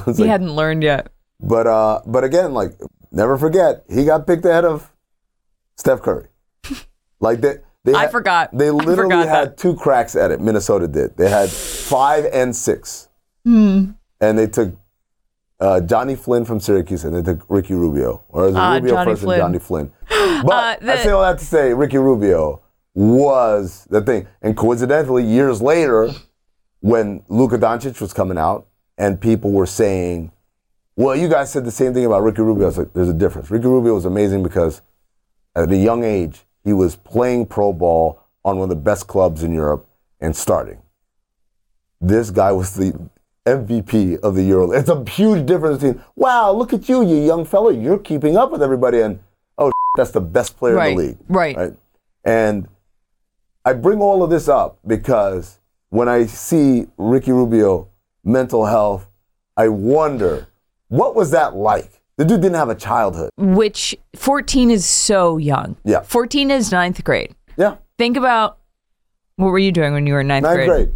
He 0.15 0.21
like- 0.24 0.30
hadn't 0.30 0.56
learned 0.56 0.84
yet. 0.84 1.08
But 1.41 1.67
uh, 1.67 2.00
but 2.06 2.24
again, 2.24 2.54
like 2.54 2.71
never 3.15 3.38
forget, 3.38 3.84
he 3.89 4.06
got 4.06 4.28
picked 4.28 4.45
ahead 4.45 4.65
of 4.65 4.91
Steph 5.78 6.01
Curry. 6.01 6.28
Like 7.21 7.39
they, 7.41 7.56
they 7.86 7.93
I 7.93 8.01
had- 8.01 8.12
forgot. 8.12 8.49
They 8.56 8.69
literally 8.69 8.95
forgot 9.04 9.28
had 9.28 9.47
that. 9.51 9.58
two 9.58 9.73
cracks 9.75 10.15
at 10.17 10.32
it. 10.32 10.41
Minnesota 10.41 10.86
did. 10.88 11.15
They 11.17 11.30
had 11.30 11.49
five 11.49 12.25
and 12.32 12.54
six, 12.56 13.08
Hmm. 13.45 13.91
and 14.19 14.38
they 14.38 14.47
took 14.47 14.75
uh, 15.62 15.80
Johnny 15.80 16.15
Flynn 16.15 16.43
from 16.43 16.60
Syracuse, 16.60 17.06
and 17.06 17.15
they 17.15 17.21
took 17.21 17.45
Ricky 17.47 17.73
Rubio, 17.73 18.23
or 18.28 18.49
is 18.49 18.56
it 18.56 18.58
Ah, 18.60 18.73
Rubio 18.75 18.91
Johnny 18.95 19.12
first 19.12 19.21
Flynn. 19.23 19.39
and 19.39 19.41
Johnny 19.47 19.60
Flynn? 19.60 19.91
But 20.45 20.84
Uh, 20.84 20.91
I 20.91 20.95
the- 20.97 21.04
say 21.04 21.10
all 21.12 21.21
that 21.21 21.39
to 21.39 21.45
say, 21.45 21.73
Ricky 21.73 21.97
Rubio 21.97 22.62
was 22.93 23.88
the 23.89 24.01
thing, 24.01 24.28
and 24.41 24.58
coincidentally, 24.58 25.23
years 25.23 25.62
later, 25.62 26.10
when 26.82 27.23
Luka 27.30 27.58
Doncic 27.58 28.01
was 28.01 28.12
coming 28.13 28.38
out, 28.38 28.67
and 28.97 29.19
people 29.21 29.51
were 29.51 29.65
saying 29.65 30.32
Well, 30.97 31.15
you 31.15 31.27
guys 31.27 31.51
said 31.51 31.65
the 31.65 31.71
same 31.71 31.93
thing 31.93 32.05
about 32.05 32.23
Ricky 32.23 32.41
Rubio. 32.41 32.63
I 32.63 32.67
was 32.67 32.77
like, 32.77 32.93
there's 32.93 33.10
a 33.10 33.13
difference. 33.13 33.51
Ricky 33.51 33.67
Rubio 33.67 33.93
was 33.95 34.05
amazing 34.05 34.43
because 34.43 34.81
at 35.55 35.71
a 35.71 35.75
young 35.77 36.03
age, 36.03 36.45
he 36.63 36.73
was 36.73 36.95
playing 36.95 37.47
pro 37.47 37.73
ball 37.73 38.21
on 38.43 38.58
one 38.58 38.63
of 38.63 38.69
the 38.69 38.81
best 38.81 39.08
clubs 39.08 39.43
in 39.43 39.53
Europe 39.53 39.88
and 40.21 40.36
starting. 40.36 40.81
This 41.99 42.29
guy 42.31 42.51
was 42.51 42.75
the 42.75 42.97
MVP 43.45 44.19
of 44.19 44.36
the 44.36 44.43
Euro. 44.43 44.71
It's 44.71 44.89
a 44.89 45.03
huge 45.10 45.45
difference 45.45 45.81
between, 45.81 46.03
wow, 46.15 46.51
look 46.51 46.73
at 46.73 46.88
you, 46.89 47.05
you 47.05 47.17
young 47.17 47.45
fella, 47.45 47.73
you're 47.73 47.99
keeping 47.99 48.38
up 48.38 48.51
with 48.51 48.63
everybody, 48.63 49.01
and 49.01 49.19
oh, 49.58 49.71
that's 49.97 50.12
the 50.12 50.21
best 50.21 50.58
player 50.58 50.75
Right, 50.75 50.91
in 50.91 50.97
the 50.97 51.03
league. 51.03 51.17
right. 51.27 51.55
Right. 51.58 51.73
And 52.23 52.67
I 53.63 53.73
bring 53.73 53.99
all 53.99 54.23
of 54.23 54.29
this 54.29 54.47
up 54.47 54.79
because 54.88 55.60
when 55.89 56.08
I 56.08 56.25
see 56.25 56.88
Ricky 56.97 57.31
Rubio 57.31 57.89
mental 58.23 58.65
health, 58.65 59.08
I 59.58 59.67
wonder 59.67 60.47
what 60.95 61.15
was 61.15 61.31
that 61.31 61.55
like? 61.55 62.01
The 62.17 62.25
dude 62.25 62.41
didn't 62.41 62.55
have 62.55 62.69
a 62.69 62.75
childhood. 62.75 63.29
Which 63.38 63.95
14 64.15 64.71
is 64.71 64.86
so 64.86 65.38
young. 65.38 65.75
Yeah. 65.84 66.01
14 66.01 66.49
is 66.51 66.71
ninth 66.71 67.03
grade. 67.03 67.36
Yeah, 67.58 67.75
Think 67.97 68.17
about 68.17 68.58
what 69.38 69.47
were 69.51 69.60
you 69.60 69.71
doing 69.71 69.93
when 69.93 70.05
you 70.08 70.13
were 70.13 70.21
in 70.21 70.27
ninth, 70.27 70.45
grade? 70.45 70.67
ninth 70.67 70.69
grade. 70.69 70.95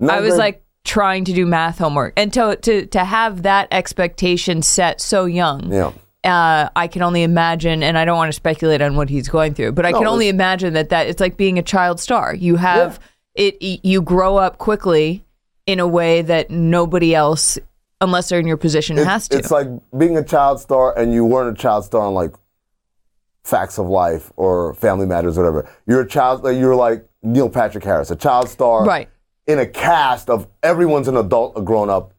Ninth 0.00 0.12
I 0.12 0.20
was 0.20 0.30
grade. 0.30 0.38
like 0.38 0.64
trying 0.84 1.24
to 1.26 1.32
do 1.34 1.44
math 1.46 1.78
homework, 1.78 2.14
and 2.16 2.32
to 2.32 2.56
to 2.56 2.86
to 2.86 3.04
have 3.04 3.42
that 3.42 3.68
expectation 3.70 4.62
set 4.62 5.00
so 5.00 5.26
young. 5.26 5.70
yeah, 5.72 5.92
uh, 6.24 6.68
I 6.74 6.88
can 6.88 7.02
only 7.02 7.22
imagine, 7.22 7.82
and 7.82 7.98
I 7.98 8.04
don't 8.06 8.16
want 8.16 8.28
to 8.30 8.32
speculate 8.36 8.80
on 8.80 8.96
what 8.96 9.08
he's 9.10 9.28
going 9.28 9.52
through, 9.54 9.72
but 9.72 9.84
I 9.84 9.90
No, 9.90 9.98
can 9.98 10.06
only 10.06 10.28
imagine 10.28 10.72
that 10.74 10.88
that 10.88 11.06
it's 11.06 11.20
like 11.20 11.36
being 11.36 11.58
a 11.58 11.62
child 11.62 12.00
star. 12.00 12.34
You 12.34 12.56
have 12.56 12.98
it, 13.34 13.56
you 13.84 14.00
grow 14.02 14.36
up 14.38 14.56
quickly 14.58 15.22
in 15.66 15.80
a 15.80 15.86
way 15.86 16.22
that 16.22 16.50
nobody 16.50 17.14
else, 17.14 17.58
unless 18.00 18.28
they're 18.28 18.40
in 18.40 18.46
your 18.46 18.56
position, 18.56 18.96
it's, 18.98 19.06
has 19.06 19.28
to. 19.28 19.38
it's 19.38 19.50
like 19.50 19.68
being 19.96 20.16
a 20.16 20.24
child 20.24 20.60
star 20.60 20.96
and 20.98 21.12
you 21.12 21.24
weren't 21.24 21.56
a 21.56 21.60
child 21.60 21.84
star 21.84 22.02
on 22.02 22.14
like 22.14 22.34
Facts 23.44 23.78
of 23.78 23.86
Life 23.88 24.32
or 24.36 24.74
Family 24.74 25.06
Matters, 25.06 25.38
or 25.38 25.42
whatever. 25.42 25.70
You're 25.86 26.02
a 26.02 26.08
child. 26.08 26.42
You're 26.44 26.76
like 26.76 27.06
Neil 27.22 27.48
Patrick 27.48 27.84
Harris, 27.84 28.10
a 28.10 28.16
child 28.16 28.48
star, 28.48 28.84
Right. 28.84 29.08
In 29.46 29.58
a 29.58 29.66
cast 29.66 30.30
of 30.30 30.46
everyone's 30.62 31.08
an 31.08 31.16
adult, 31.16 31.54
a 31.56 31.62
grown 31.62 31.90
up. 31.90 32.12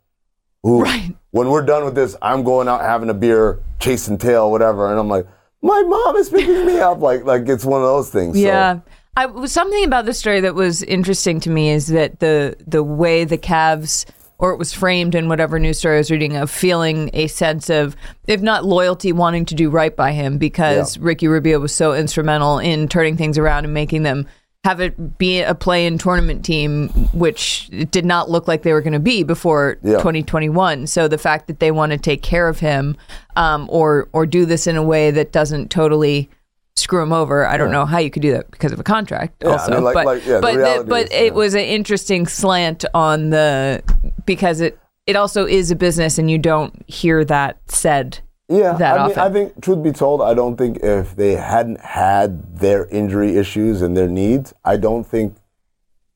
Who, 0.64 0.82
Right. 0.84 1.16
when 1.32 1.50
we're 1.50 1.66
done 1.66 1.86
with 1.86 1.96
this, 1.96 2.16
I'm 2.22 2.44
going 2.44 2.68
out 2.68 2.82
having 2.82 3.10
a 3.10 3.14
beer, 3.14 3.60
chasing 3.80 4.18
tail, 4.18 4.52
whatever, 4.52 4.90
and 4.92 5.00
I'm 5.00 5.08
like, 5.08 5.26
my 5.62 5.82
mom 5.84 6.16
is 6.18 6.30
picking 6.30 6.66
me 6.66 6.80
up, 6.80 7.00
like 7.10 7.24
like 7.24 7.48
it's 7.48 7.64
one 7.64 7.82
of 7.82 7.88
those 7.88 8.10
things. 8.10 8.36
So, 8.36 8.42
Yeah. 8.42 8.80
I 9.16 9.46
something 9.46 9.84
about 9.86 10.06
the 10.06 10.14
story 10.14 10.40
that 10.42 10.56
was 10.56 10.84
interesting 10.84 11.40
to 11.42 11.50
me 11.50 11.70
is 11.70 11.88
that 11.88 12.20
the 12.20 12.56
the 12.66 12.82
way 12.84 13.26
the 13.26 13.38
Cavs 13.38 14.06
or 14.42 14.52
it 14.52 14.58
was 14.58 14.74
framed 14.74 15.16
in 15.16 15.30
whatever 15.30 15.58
news 15.60 15.80
story 15.80 15.96
I 15.96 15.98
was 16.00 16.12
reading 16.12 16.36
of 16.36 16.52
feeling 16.52 17.10
a 17.14 17.28
sense 17.28 17.70
of 17.70 17.96
if 18.28 18.42
not 18.42 18.66
loyalty 18.66 19.14
wanting 19.14 19.46
to 19.46 19.56
do 19.56 19.70
right 19.70 19.96
by 19.96 20.12
him 20.12 20.38
because 20.38 20.98
Yeah. 20.98 21.04
Ricky 21.06 21.28
Rubio 21.30 21.60
was 21.60 21.74
so 21.74 21.94
instrumental 21.94 22.60
in 22.60 22.90
turning 22.90 23.16
things 23.16 23.38
around 23.38 23.64
and 23.66 23.74
making 23.74 24.04
them 24.04 24.28
have 24.64 24.80
it 24.80 25.18
be 25.18 25.42
a 25.42 25.56
play 25.56 25.86
in 25.88 25.98
tournament 25.98 26.44
team 26.46 26.90
which 27.14 27.68
it 27.72 27.90
did 27.92 28.06
not 28.06 28.30
look 28.30 28.48
like 28.48 28.62
they 28.64 28.74
were 28.74 28.82
going 28.82 28.94
to 28.94 29.00
be 29.00 29.24
before 29.24 29.78
Yeah. 29.84 29.94
2021 29.98 30.88
so 30.88 31.08
the 31.08 31.18
fact 31.18 31.48
that 31.48 31.60
they 31.60 31.72
want 31.72 31.92
to 31.94 31.98
take 31.98 32.22
care 32.22 32.48
of 32.48 32.60
him 32.60 32.98
um, 33.36 33.68
or 33.72 34.10
or 34.12 34.26
do 34.26 34.46
this 34.46 34.68
in 34.68 34.76
a 34.76 34.84
way 34.84 35.10
that 35.12 35.32
doesn't 35.32 35.72
totally 35.72 36.30
screw 36.76 37.02
him 37.02 37.14
over. 37.14 37.46
I 37.46 37.58
don't 37.58 37.72
know 37.72 37.86
how 37.86 38.00
you 38.00 38.10
could 38.10 38.22
do 38.22 38.32
that 38.34 38.50
because 38.52 38.72
of 38.72 38.80
a 38.80 38.84
contract. 38.84 39.42
Yeah, 39.42 39.50
I 39.50 39.52
also, 39.54 39.72
mean, 39.72 39.84
like- 39.84 39.94
but 39.94 40.06
like, 40.06 40.26
yeah, 40.26 40.36
the 40.36 40.42
but 40.42 40.88
but 40.88 41.06
is, 41.06 41.12
it 41.12 41.26
yeah. 41.26 41.32
was 41.32 41.54
an 41.54 41.62
interesting 41.62 42.28
slant 42.28 42.86
on 42.94 43.30
the 43.30 43.84
because 44.26 44.62
it 44.62 44.80
it 45.08 45.16
also 45.16 45.46
is 45.46 45.72
a 45.72 45.76
business 45.76 46.18
and 46.18 46.30
you 46.30 46.38
don't 46.38 46.84
hear 46.90 47.26
that 47.26 47.60
said. 47.68 48.20
Yeah, 48.48 48.74
that 48.74 49.00
I 49.00 49.08
mean. 49.08 49.18
I 49.18 49.30
think, 49.30 49.62
truth 49.62 49.82
be 49.82 49.94
told, 49.94 50.22
I 50.22 50.34
don't 50.34 50.58
think 50.58 50.80
if 50.84 51.16
they 51.16 51.36
hadn't 51.36 51.80
had 51.80 52.60
their 52.60 52.86
injury 52.88 53.38
issues 53.38 53.82
and 53.82 53.96
their 53.96 54.10
needs, 54.10 54.54
I 54.66 54.76
don't 54.76 55.06
think 55.06 55.38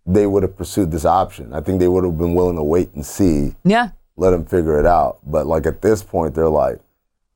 they 0.06 0.28
would 0.28 0.44
have 0.44 0.58
pursued 0.58 0.92
this 0.92 1.06
option. 1.06 1.54
I 1.54 1.62
think 1.62 1.80
they 1.80 1.88
would 1.88 2.04
have 2.04 2.18
been 2.18 2.36
willing 2.36 2.58
to 2.58 2.64
wait 2.64 2.94
and 2.94 3.06
see, 3.06 3.56
Yeah, 3.64 3.92
let 4.18 4.32
them 4.32 4.46
figure 4.46 4.78
it 4.80 4.86
out. 4.86 5.20
But 5.26 5.48
like 5.48 5.66
at 5.66 5.82
this 5.82 6.04
point, 6.04 6.36
they're 6.36 6.50
like, 6.50 6.80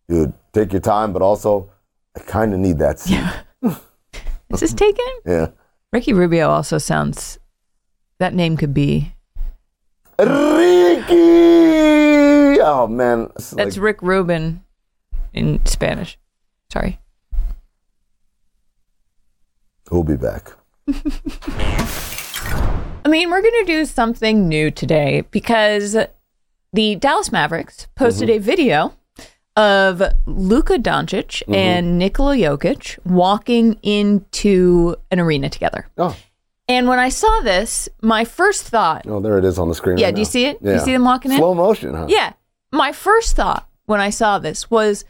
dude, 0.10 0.34
take 0.52 0.74
your 0.74 0.82
time, 0.82 1.14
but 1.14 1.22
also, 1.22 1.70
I 2.20 2.24
kind 2.24 2.54
of 2.54 2.60
need 2.60 2.78
that 2.80 3.00
seat. 3.00 3.24
is 3.64 4.60
this 4.60 4.74
taken? 4.74 5.06
Yeah. 5.26 5.48
Ricky 5.92 6.14
Rubio 6.14 6.50
also 6.50 6.78
sounds. 6.78 7.40
That 8.20 8.34
name 8.34 8.58
could 8.58 8.74
be. 8.74 9.14
Ricky! 10.20 11.16
Oh 12.62 12.88
man, 12.90 13.30
It's 13.36 13.52
That's 13.52 13.78
like- 13.78 13.84
Rick 13.84 14.02
Rubin 14.02 14.64
in 15.34 15.66
Spanish. 15.66 16.18
Sorry. 16.72 17.00
we'll 19.90 20.04
be 20.04 20.18
back. 20.18 20.52
I 23.06 23.08
mean, 23.08 23.32
we're 23.32 23.42
going 23.42 23.66
to 23.66 23.66
do 23.66 23.86
something 23.86 24.48
new 24.48 24.70
today 24.70 25.24
because 25.32 25.98
the 26.74 26.96
Dallas 26.96 27.32
Mavericks 27.32 27.88
posted 27.96 28.30
mm-hmm. 28.30 28.38
a 28.38 28.42
video 28.42 28.94
of 29.60 30.02
Luka 30.26 30.78
Doncic 30.80 31.44
and 31.54 31.98
Nikola 31.98 32.36
Jokic 32.38 32.98
walking 33.06 33.74
into 33.84 34.96
an 35.12 35.20
arena 35.20 35.50
together. 35.50 35.88
Oh, 35.98 36.16
And 36.68 36.88
when 36.88 37.00
I 37.00 37.10
saw 37.10 37.42
this, 37.42 37.90
my 38.02 38.24
first 38.26 38.64
thought, 38.64 39.06
oh, 39.08 39.20
there 39.20 39.38
it 39.38 39.46
is 39.46 39.60
on 39.60 39.68
the 39.70 39.76
screen. 39.76 39.98
Yeah, 39.98 40.08
right 40.08 40.16
do 40.16 40.22
you 40.22 40.26
see 40.26 40.46
it? 40.46 40.64
Do 40.64 40.72
you 40.72 40.80
see 40.80 40.94
them 40.94 41.04
walking 41.04 41.32
in? 41.32 41.38
Slow 41.38 41.54
motion, 41.54 41.94
huh? 41.94 42.06
yeah, 42.10 42.34
my 42.72 42.92
first 42.92 43.36
thought 43.36 43.68
when 43.86 44.00
I 44.00 44.10
saw 44.12 44.40
this 44.40 44.70
was 44.72 45.04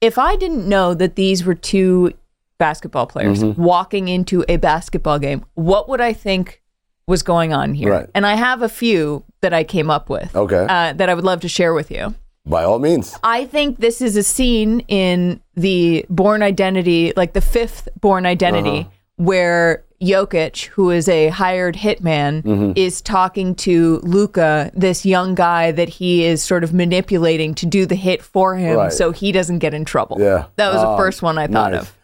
if 0.00 0.18
I 0.18 0.36
didn't 0.36 0.68
know 0.68 0.92
that 0.94 1.14
these 1.16 1.44
were 1.44 1.54
two 1.54 2.12
basketball 2.58 3.06
players 3.06 3.42
Mm-hmm. 3.42 3.62
walking 3.62 4.08
into 4.08 4.44
a 4.48 4.56
basketball 4.58 5.18
game, 5.18 5.44
what 5.54 5.88
would 5.88 6.00
I 6.00 6.12
think 6.12 6.60
was 7.06 7.22
going 7.22 7.52
on 7.54 7.74
here? 7.74 7.90
Right. 7.90 8.10
And 8.14 8.26
I 8.26 8.34
have 8.34 8.60
a 8.62 8.68
few 8.68 9.24
that 9.40 9.52
I 9.54 9.64
came 9.64 9.90
up 9.90 10.08
with 10.10 10.34
Okay. 10.36 10.66
uh, 10.68 10.92
that 10.94 11.08
I 11.08 11.14
would 11.14 11.24
love 11.24 11.40
to 11.40 11.48
share 11.48 11.72
with 11.74 11.90
you. 11.90 12.14
By 12.46 12.64
all 12.64 12.78
means. 12.78 13.16
I 13.22 13.46
think 13.46 13.78
this 13.78 14.02
is 14.02 14.16
a 14.16 14.22
scene 14.22 14.80
in 14.88 15.40
the 15.54 16.04
Bourne 16.10 16.42
Identity, 16.42 17.12
like 17.16 17.32
the 17.32 17.40
fifth 17.40 17.88
Bourne 18.00 18.26
Identity, 18.26 18.80
Uh-huh. 18.80 18.88
where 19.16 19.84
Jokic, 20.02 20.66
who 20.66 20.90
is 20.90 21.08
a 21.08 21.28
hired 21.28 21.74
hitman, 21.76 22.42
Mm-hmm. 22.42 22.72
is 22.76 23.00
talking 23.00 23.54
to 23.56 23.98
Luka, 24.02 24.70
this 24.74 25.06
young 25.06 25.34
guy 25.34 25.72
that 25.72 25.88
he 25.88 26.24
is 26.24 26.42
sort 26.42 26.64
of 26.64 26.74
manipulating 26.74 27.54
to 27.54 27.64
do 27.66 27.86
the 27.86 27.94
hit 27.94 28.22
for 28.22 28.56
him 28.56 28.76
Right. 28.76 28.92
so 28.92 29.10
he 29.12 29.32
doesn't 29.32 29.60
get 29.60 29.72
in 29.72 29.86
trouble. 29.86 30.18
Yeah. 30.20 30.44
That 30.56 30.70
was 30.72 30.82
the 30.82 30.88
Oh, 30.88 30.96
first 30.98 31.22
one 31.22 31.38
I 31.38 31.46
thought 31.46 31.72
nice. 31.72 31.80
of. 31.82 31.96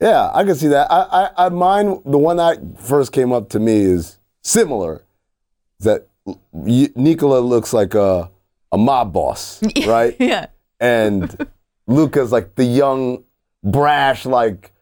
Yeah, 0.00 0.30
I 0.32 0.42
can 0.44 0.54
see 0.54 0.68
that. 0.68 0.90
I, 0.90 1.28
I, 1.36 1.46
I 1.46 1.48
mine 1.50 2.00
the 2.06 2.18
one 2.18 2.38
that 2.38 2.58
first 2.78 3.12
came 3.12 3.30
up 3.32 3.50
to 3.50 3.60
me 3.60 3.82
is 3.82 4.18
similar. 4.42 5.02
That 5.80 6.06
y- 6.52 6.88
Nikola 6.96 7.40
looks 7.40 7.72
like 7.74 7.94
a 7.94 8.30
a 8.72 8.78
mob 8.78 9.12
boss, 9.12 9.62
right? 9.86 10.16
Yeah. 10.18 10.46
And 10.80 11.46
Luka's 11.86 12.32
like 12.32 12.56
the 12.56 12.64
young, 12.64 13.24
brash, 13.62 14.26
like 14.26 14.72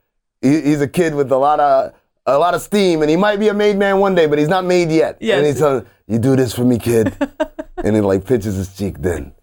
he, 0.41 0.61
he's 0.63 0.81
a 0.81 0.89
kid 0.89 1.15
with 1.15 1.31
a 1.33 1.37
lot 1.37 1.61
of 1.61 1.93
a 2.27 2.39
lot 2.39 2.55
of 2.55 2.63
steam, 2.63 3.03
and 3.03 3.11
he 3.11 3.17
might 3.17 3.39
be 3.39 3.49
a 3.49 3.55
made 3.55 3.77
man 3.77 3.99
one 3.99 4.15
day, 4.15 4.27
but 4.27 4.39
he's 4.39 4.49
not 4.49 4.65
made 4.65 4.91
yet. 4.91 5.19
Yes. 5.21 5.39
And 5.39 5.47
he's 5.47 5.61
like, 5.61 5.85
"You 6.07 6.19
do 6.19 6.37
this 6.37 6.55
for 6.55 6.65
me, 6.65 6.79
kid," 6.79 7.15
and 7.85 7.97
he 7.97 8.01
like 8.01 8.25
pinches 8.25 8.57
his 8.57 8.75
cheek. 8.75 8.99
Then 9.01 9.35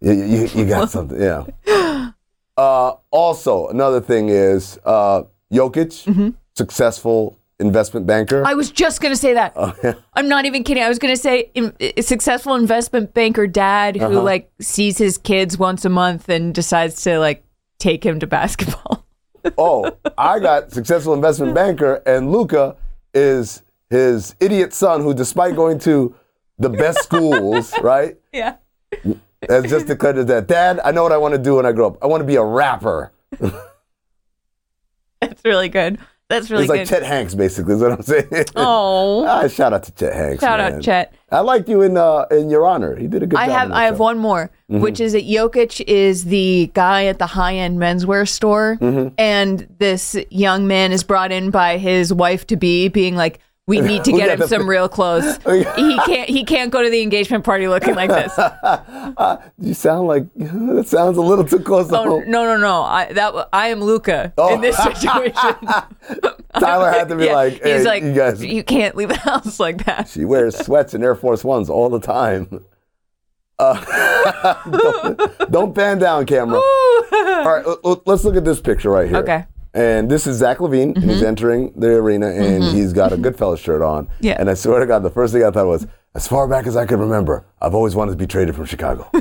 you, 0.00 0.12
you, 0.12 0.48
you 0.54 0.66
got 0.66 0.90
something, 0.90 1.20
yeah. 1.20 1.44
Uh, 2.58 2.94
also, 3.10 3.68
another 3.68 4.00
thing 4.00 4.30
is 4.30 4.78
uh, 4.86 5.24
Jokic, 5.52 6.34
successful 6.54 7.38
investment 7.58 8.06
banker. 8.06 8.44
I 8.46 8.54
was 8.54 8.70
just 8.70 9.00
going 9.00 9.12
to 9.14 9.16
say 9.20 9.34
that. 9.34 9.52
Oh, 9.56 9.74
I'm 10.14 10.28
not 10.28 10.44
even 10.44 10.62
kidding. 10.64 10.82
I 10.82 10.88
was 10.88 10.98
going 10.98 11.14
to 11.14 11.20
say 11.20 11.50
in, 11.54 11.72
a 11.80 12.02
successful 12.02 12.54
investment 12.54 13.14
banker 13.14 13.46
dad 13.46 13.96
who 13.96 14.04
Uh-huh. 14.04 14.22
like 14.22 14.50
sees 14.60 14.98
his 14.98 15.16
kids 15.18 15.56
once 15.58 15.84
a 15.84 15.88
month 15.88 16.28
and 16.28 16.54
decides 16.54 17.02
to 17.02 17.18
like 17.18 17.44
take 17.78 18.04
him 18.04 18.20
to 18.20 18.26
basketball. 18.38 19.06
oh, 19.56 19.90
I 20.18 20.38
got 20.38 20.72
successful 20.72 21.14
investment 21.14 21.54
banker, 21.54 22.02
and 22.06 22.30
Luka 22.32 22.76
is 23.14 23.62
his 23.88 24.34
idiot 24.40 24.74
son 24.74 25.00
who, 25.02 25.14
despite 25.14 25.54
going 25.56 25.78
to 25.80 26.14
the 26.58 26.68
best 26.68 27.02
schools, 27.04 27.72
right, 27.82 28.16
yeah. 28.32 28.56
has 29.48 29.64
just 29.70 29.86
declared 29.86 30.26
dad, 30.26 30.46
Dad, 30.46 30.80
I 30.84 30.90
know 30.90 31.02
what 31.02 31.12
I 31.12 31.16
want 31.18 31.32
to 31.34 31.38
do 31.38 31.54
when 31.56 31.64
I 31.66 31.72
grow 31.72 31.86
up. 31.88 31.98
I 32.02 32.06
want 32.06 32.20
to 32.22 32.26
be 32.26 32.36
a 32.36 32.44
rapper. 32.44 33.12
That's 35.20 35.44
really 35.44 35.68
good. 35.68 35.98
That's 36.28 36.50
really 36.50 36.64
He's 36.64 36.68
like 36.70 36.80
good. 36.80 36.88
Chet 36.88 37.02
Hanks, 37.04 37.36
basically, 37.36 37.74
is 37.74 37.80
what 37.80 37.92
I'm 37.92 38.02
saying. 38.02 38.26
oh. 38.56 39.24
ah, 39.28 39.46
shout 39.46 39.72
out 39.72 39.84
to 39.84 39.92
Chet 39.92 40.12
Hanks. 40.12 40.40
Shout 40.42 40.58
man. 40.58 40.74
out 40.74 40.82
Chet. 40.82 41.14
I 41.30 41.38
liked 41.40 41.68
you 41.68 41.82
in 41.82 41.96
uh, 41.96 42.24
in 42.32 42.50
Your 42.50 42.66
Honor. 42.66 42.96
He 42.96 43.06
did 43.06 43.22
a 43.22 43.26
good 43.28 43.38
I 43.38 43.46
job. 43.46 43.54
have 43.56 43.64
in 43.66 43.70
that 43.70 43.76
I 43.76 43.84
have 43.84 43.96
show. 43.96 44.02
one 44.02 44.18
more, 44.18 44.50
Mm-hmm. 44.68 44.80
which 44.82 44.98
is 44.98 45.12
that 45.12 45.24
Jokic 45.24 45.84
is 45.86 46.24
the 46.24 46.68
guy 46.74 47.04
at 47.06 47.20
the 47.20 47.26
high 47.26 47.54
end 47.54 47.78
menswear 47.78 48.26
store, 48.28 48.76
Mm-hmm. 48.80 49.14
and 49.18 49.68
this 49.78 50.16
young 50.30 50.66
man 50.66 50.90
is 50.90 51.04
brought 51.04 51.30
in 51.30 51.50
by 51.52 51.78
his 51.78 52.12
wife 52.12 52.44
to 52.48 52.56
be, 52.56 52.88
being 52.88 53.14
like, 53.14 53.38
We 53.68 53.80
need 53.80 54.04
to 54.04 54.12
get 54.12 54.38
him 54.40 54.46
some 54.46 54.68
real 54.68 54.88
clothes. 54.88 55.38
he 55.44 55.98
can't. 56.06 56.28
He 56.28 56.44
can't 56.44 56.70
go 56.70 56.84
to 56.84 56.88
the 56.88 57.02
engagement 57.02 57.42
party 57.44 57.66
looking 57.66 57.94
like 57.96 58.10
this. 58.10 58.32
You 59.58 59.74
sound 59.74 60.06
like 60.06 60.26
that 60.36 60.84
sounds 60.86 61.16
a 61.16 61.22
little 61.22 61.44
too 61.44 61.58
close 61.60 61.88
to 61.88 61.98
Oh 61.98 62.04
home. 62.20 62.30
no, 62.30 62.44
no, 62.44 62.56
no! 62.58 62.82
I 62.82 63.12
that 63.14 63.48
I 63.52 63.68
am 63.68 63.80
Luka 63.82 64.32
Oh. 64.38 64.54
in 64.54 64.60
this 64.60 64.76
situation. 64.76 65.34
Tyler 66.60 66.90
had 66.90 67.08
to 67.08 67.16
be 67.16 67.24
Yeah, 67.24 67.34
like, 67.34 67.62
hey, 67.62 67.76
he's 67.76 67.84
like, 67.86 68.02
you 68.04 68.12
guys. 68.12 68.44
you 68.44 68.62
can't 68.62 68.94
leave 68.94 69.08
the 69.08 69.16
house 69.18 69.58
like 69.58 69.84
that. 69.86 70.08
She 70.08 70.24
wears 70.24 70.56
sweats 70.56 70.94
and 70.94 71.02
Air 71.02 71.14
Force 71.14 71.42
Ones 71.44 71.68
all 71.70 71.88
the 71.88 72.00
time. 72.00 72.64
Uh, 73.58 74.62
don't, 74.70 75.50
don't 75.50 75.74
pan 75.74 75.98
down, 75.98 76.26
camera. 76.26 76.58
All 76.58 77.44
right, 77.62 77.64
let's 78.06 78.22
look 78.24 78.36
at 78.36 78.44
this 78.44 78.60
picture 78.60 78.90
right 78.90 79.08
here. 79.08 79.18
Okay. 79.18 79.44
And 79.76 80.10
this 80.10 80.26
is 80.26 80.38
Zach 80.38 80.58
LaVine, 80.58 80.96
and 80.96 81.04
he's 81.04 81.18
mm-hmm. 81.18 81.26
entering 81.26 81.72
the 81.76 81.88
arena, 81.88 82.28
and 82.28 82.62
mm-hmm. 82.62 82.76
he's 82.76 82.92
got 82.94 83.12
a 83.12 83.16
mm-hmm. 83.16 83.26
Goodfellas 83.26 83.58
shirt 83.58 83.82
on. 83.82 84.08
Yeah. 84.20 84.36
And 84.38 84.48
I 84.48 84.54
swear 84.54 84.80
to 84.80 84.86
God, 84.86 85.02
the 85.02 85.10
first 85.10 85.34
thing 85.34 85.44
I 85.44 85.50
thought 85.50 85.66
was, 85.66 85.86
as 86.14 86.26
far 86.26 86.48
back 86.48 86.66
as 86.66 86.76
I 86.76 86.86
can 86.86 86.98
remember, 86.98 87.44
I've 87.60 87.74
always 87.74 87.94
wanted 87.94 88.12
to 88.12 88.16
be 88.16 88.26
traded 88.26 88.56
from 88.56 88.64
Chicago. 88.64 89.10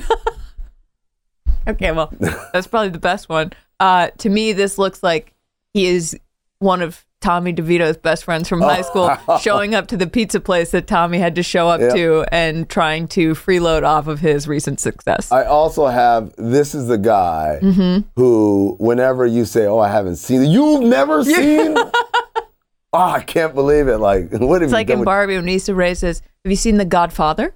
Okay, 1.67 1.91
well, 1.91 2.13
that's 2.53 2.67
probably 2.67 2.89
the 2.89 2.99
best 2.99 3.29
one. 3.29 3.51
Uh, 3.79 4.09
to 4.19 4.29
me, 4.29 4.53
this 4.53 4.77
looks 4.77 5.01
like 5.01 5.33
he 5.73 5.87
is 5.87 6.17
one 6.59 6.81
of 6.81 7.05
Tommy 7.25 7.51
DeVito's 7.53 7.97
best 7.97 8.23
friends 8.23 8.47
from 8.47 8.61
high 8.61 8.83
school, 8.83 9.09
showing 9.41 9.73
up 9.73 9.87
to 9.87 9.97
the 9.97 10.05
pizza 10.05 10.39
place 10.39 10.69
that 10.71 10.85
Tommy 10.85 11.17
had 11.17 11.33
to 11.35 11.41
show 11.43 11.67
up 11.67 11.81
Yep. 11.81 11.93
to 11.95 12.25
and 12.31 12.69
trying 12.69 13.07
to 13.09 13.33
freeload 13.33 13.81
off 13.83 14.05
of 14.07 14.19
his 14.19 14.47
recent 14.47 14.79
success. 14.79 15.31
I 15.31 15.45
also 15.45 15.87
have 15.87 16.33
this 16.37 16.75
is 16.75 16.87
the 16.87 16.99
guy 16.99 17.59
Mm-hmm. 17.63 18.07
who, 18.15 18.75
whenever 18.79 19.25
you 19.25 19.45
say, 19.45 19.65
"Oh, 19.65 19.79
I 19.79 19.89
haven't 19.89 20.17
seen 20.17 20.43
it," 20.43 20.49
you've 20.49 20.83
never 20.83 21.23
seen. 21.23 21.75
oh, 21.77 22.45
I 22.93 23.21
can't 23.21 23.55
believe 23.55 23.87
it! 23.87 23.97
Like, 23.97 24.29
what 24.31 24.61
have 24.61 24.67
it's 24.67 24.71
you 24.71 24.73
like 24.77 24.87
done 24.87 24.93
in 24.93 24.99
with- 24.99 25.05
Barbie 25.05 25.35
when 25.37 25.49
Issa 25.49 25.73
Rae 25.73 25.95
says, 25.95 26.21
"Have 26.43 26.51
you 26.51 26.55
seen 26.55 26.77
The 26.77 26.85
Godfather?" 26.85 27.55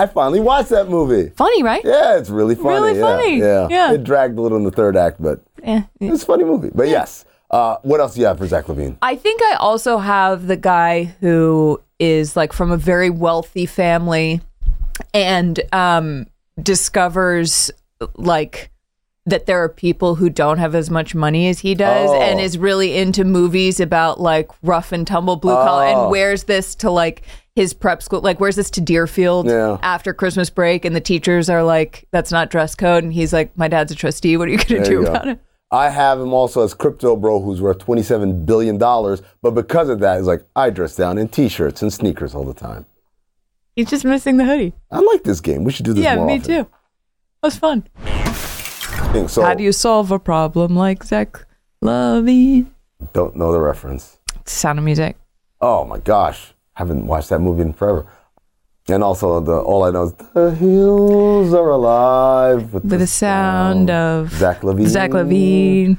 I 0.00 0.06
finally 0.06 0.38
watched 0.40 0.68
that 0.68 0.88
movie. 0.88 1.30
Funny, 1.30 1.62
right? 1.64 1.82
Yeah, 1.84 2.18
it's 2.18 2.30
really 2.30 2.54
funny. 2.54 2.68
Really 2.68 2.94
yeah, 2.98 3.02
funny. 3.02 3.38
Yeah. 3.40 3.66
Yeah. 3.68 3.92
It 3.94 4.04
dragged 4.04 4.38
a 4.38 4.40
little 4.40 4.56
in 4.58 4.62
the 4.64 4.70
third 4.70 4.96
act, 4.96 5.20
but 5.20 5.40
Eh. 5.64 5.82
it's 6.00 6.22
a 6.22 6.26
funny 6.26 6.44
movie. 6.44 6.70
But 6.72 6.86
yes. 6.88 7.24
Uh, 7.50 7.76
what 7.82 7.98
else 8.00 8.14
do 8.14 8.20
you 8.20 8.26
have 8.26 8.38
for 8.38 8.46
Zach 8.46 8.66
LaVine? 8.66 8.96
I 9.02 9.16
think 9.16 9.40
I 9.42 9.54
also 9.54 9.98
have 9.98 10.46
the 10.48 10.56
guy 10.56 11.04
who 11.20 11.80
is 11.98 12.36
like 12.36 12.52
from 12.52 12.70
a 12.70 12.76
very 12.76 13.10
wealthy 13.10 13.64
family 13.66 14.40
and 15.14 15.58
um, 15.72 16.26
discovers 16.62 17.70
like 18.16 18.70
that 19.26 19.46
there 19.46 19.62
are 19.62 19.68
people 19.68 20.14
who 20.14 20.30
don't 20.30 20.58
have 20.58 20.74
as 20.74 20.88
much 20.90 21.14
money 21.14 21.48
as 21.48 21.58
he 21.58 21.74
does 21.74 22.08
Oh. 22.10 22.20
and 22.20 22.40
is 22.40 22.56
really 22.56 22.96
into 22.96 23.24
movies 23.24 23.78
about 23.80 24.20
like 24.20 24.50
rough 24.62 24.90
and 24.92 25.06
tumble 25.06 25.36
blue 25.36 25.54
collar 25.54 25.84
Oh. 25.86 26.02
and 26.02 26.10
wears 26.10 26.44
this 26.44 26.74
to 26.76 26.90
like 26.90 27.22
his 27.54 27.74
prep 27.74 28.02
school 28.02 28.20
like 28.22 28.40
wears 28.40 28.56
this 28.56 28.70
to 28.70 28.80
Deerfield 28.80 29.46
Yeah. 29.46 29.78
after 29.82 30.14
Christmas 30.14 30.48
break 30.48 30.84
and 30.84 30.94
the 30.96 31.00
teachers 31.00 31.50
are 31.50 31.62
like 31.62 32.06
that's 32.10 32.30
not 32.32 32.48
dress 32.50 32.74
code 32.74 33.04
and 33.04 33.12
he's 33.12 33.32
like 33.32 33.56
my 33.58 33.68
dad's 33.68 33.92
a 33.92 33.94
trustee 33.94 34.36
what 34.36 34.48
are 34.48 34.52
you 34.52 34.58
going 34.58 34.82
to 34.82 34.88
do 34.88 34.92
you 35.00 35.02
go. 35.04 35.10
about 35.10 35.28
it 35.28 35.40
I 35.70 35.90
have 35.90 36.18
him 36.18 36.32
also 36.32 36.62
as 36.64 36.72
crypto 36.72 37.14
bro, 37.16 37.40
who's 37.40 37.60
worth 37.60 37.78
twenty-seven 37.78 38.44
billion 38.46 38.78
dollars. 38.78 39.20
But 39.42 39.50
because 39.52 39.88
of 39.90 40.00
that, 40.00 40.16
he's 40.16 40.26
like, 40.26 40.44
I 40.56 40.70
dress 40.70 40.96
down 40.96 41.18
in 41.18 41.28
t-shirts 41.28 41.82
and 41.82 41.92
sneakers 41.92 42.34
all 42.34 42.44
the 42.44 42.54
time. 42.54 42.86
he's 43.76 43.90
just 43.90 44.04
missing 44.04 44.38
the 44.38 44.44
hoodie 44.44 44.72
I 44.90 45.00
like 45.00 45.22
this 45.24 45.40
game. 45.40 45.64
We 45.64 45.72
should 45.72 45.84
do 45.84 45.92
this 45.92 46.02
yeah 46.04 46.16
more 46.16 46.26
me 46.26 46.38
often. 46.38 46.54
too 46.54 46.60
it 46.60 47.46
was 47.46 47.56
fun 47.58 47.84
So 49.28 49.42
How 49.42 49.54
do 49.54 49.62
you 49.62 49.72
solve 49.72 50.10
a 50.10 50.18
problem 50.18 50.74
like 50.74 51.04
Zach 51.04 51.44
LaVine? 51.84 52.66
don't 53.12 53.36
know 53.36 53.52
the 53.52 53.60
reference. 53.60 54.18
Sound 54.46 54.78
of 54.78 54.84
Music. 54.84 55.16
Oh 55.60 55.84
my 55.84 55.98
gosh, 55.98 56.52
haven't 56.74 57.06
watched 57.06 57.28
that 57.28 57.40
movie 57.40 57.62
in 57.62 57.72
forever. 57.72 58.06
And 58.90 59.04
also 59.04 59.40
the 59.40 59.52
all 59.52 59.84
I 59.84 59.90
know 59.90 60.04
is 60.04 60.12
the 60.32 60.50
hills 60.52 61.52
are 61.52 61.70
alive 61.70 62.72
with, 62.72 62.84
With 62.84 63.00
the 63.00 63.06
sound 63.06 63.90
of 63.90 64.32
Zach 64.32 64.62
LaVine. 64.62 64.86
Zach 64.86 65.10
LaVine. 65.10 65.98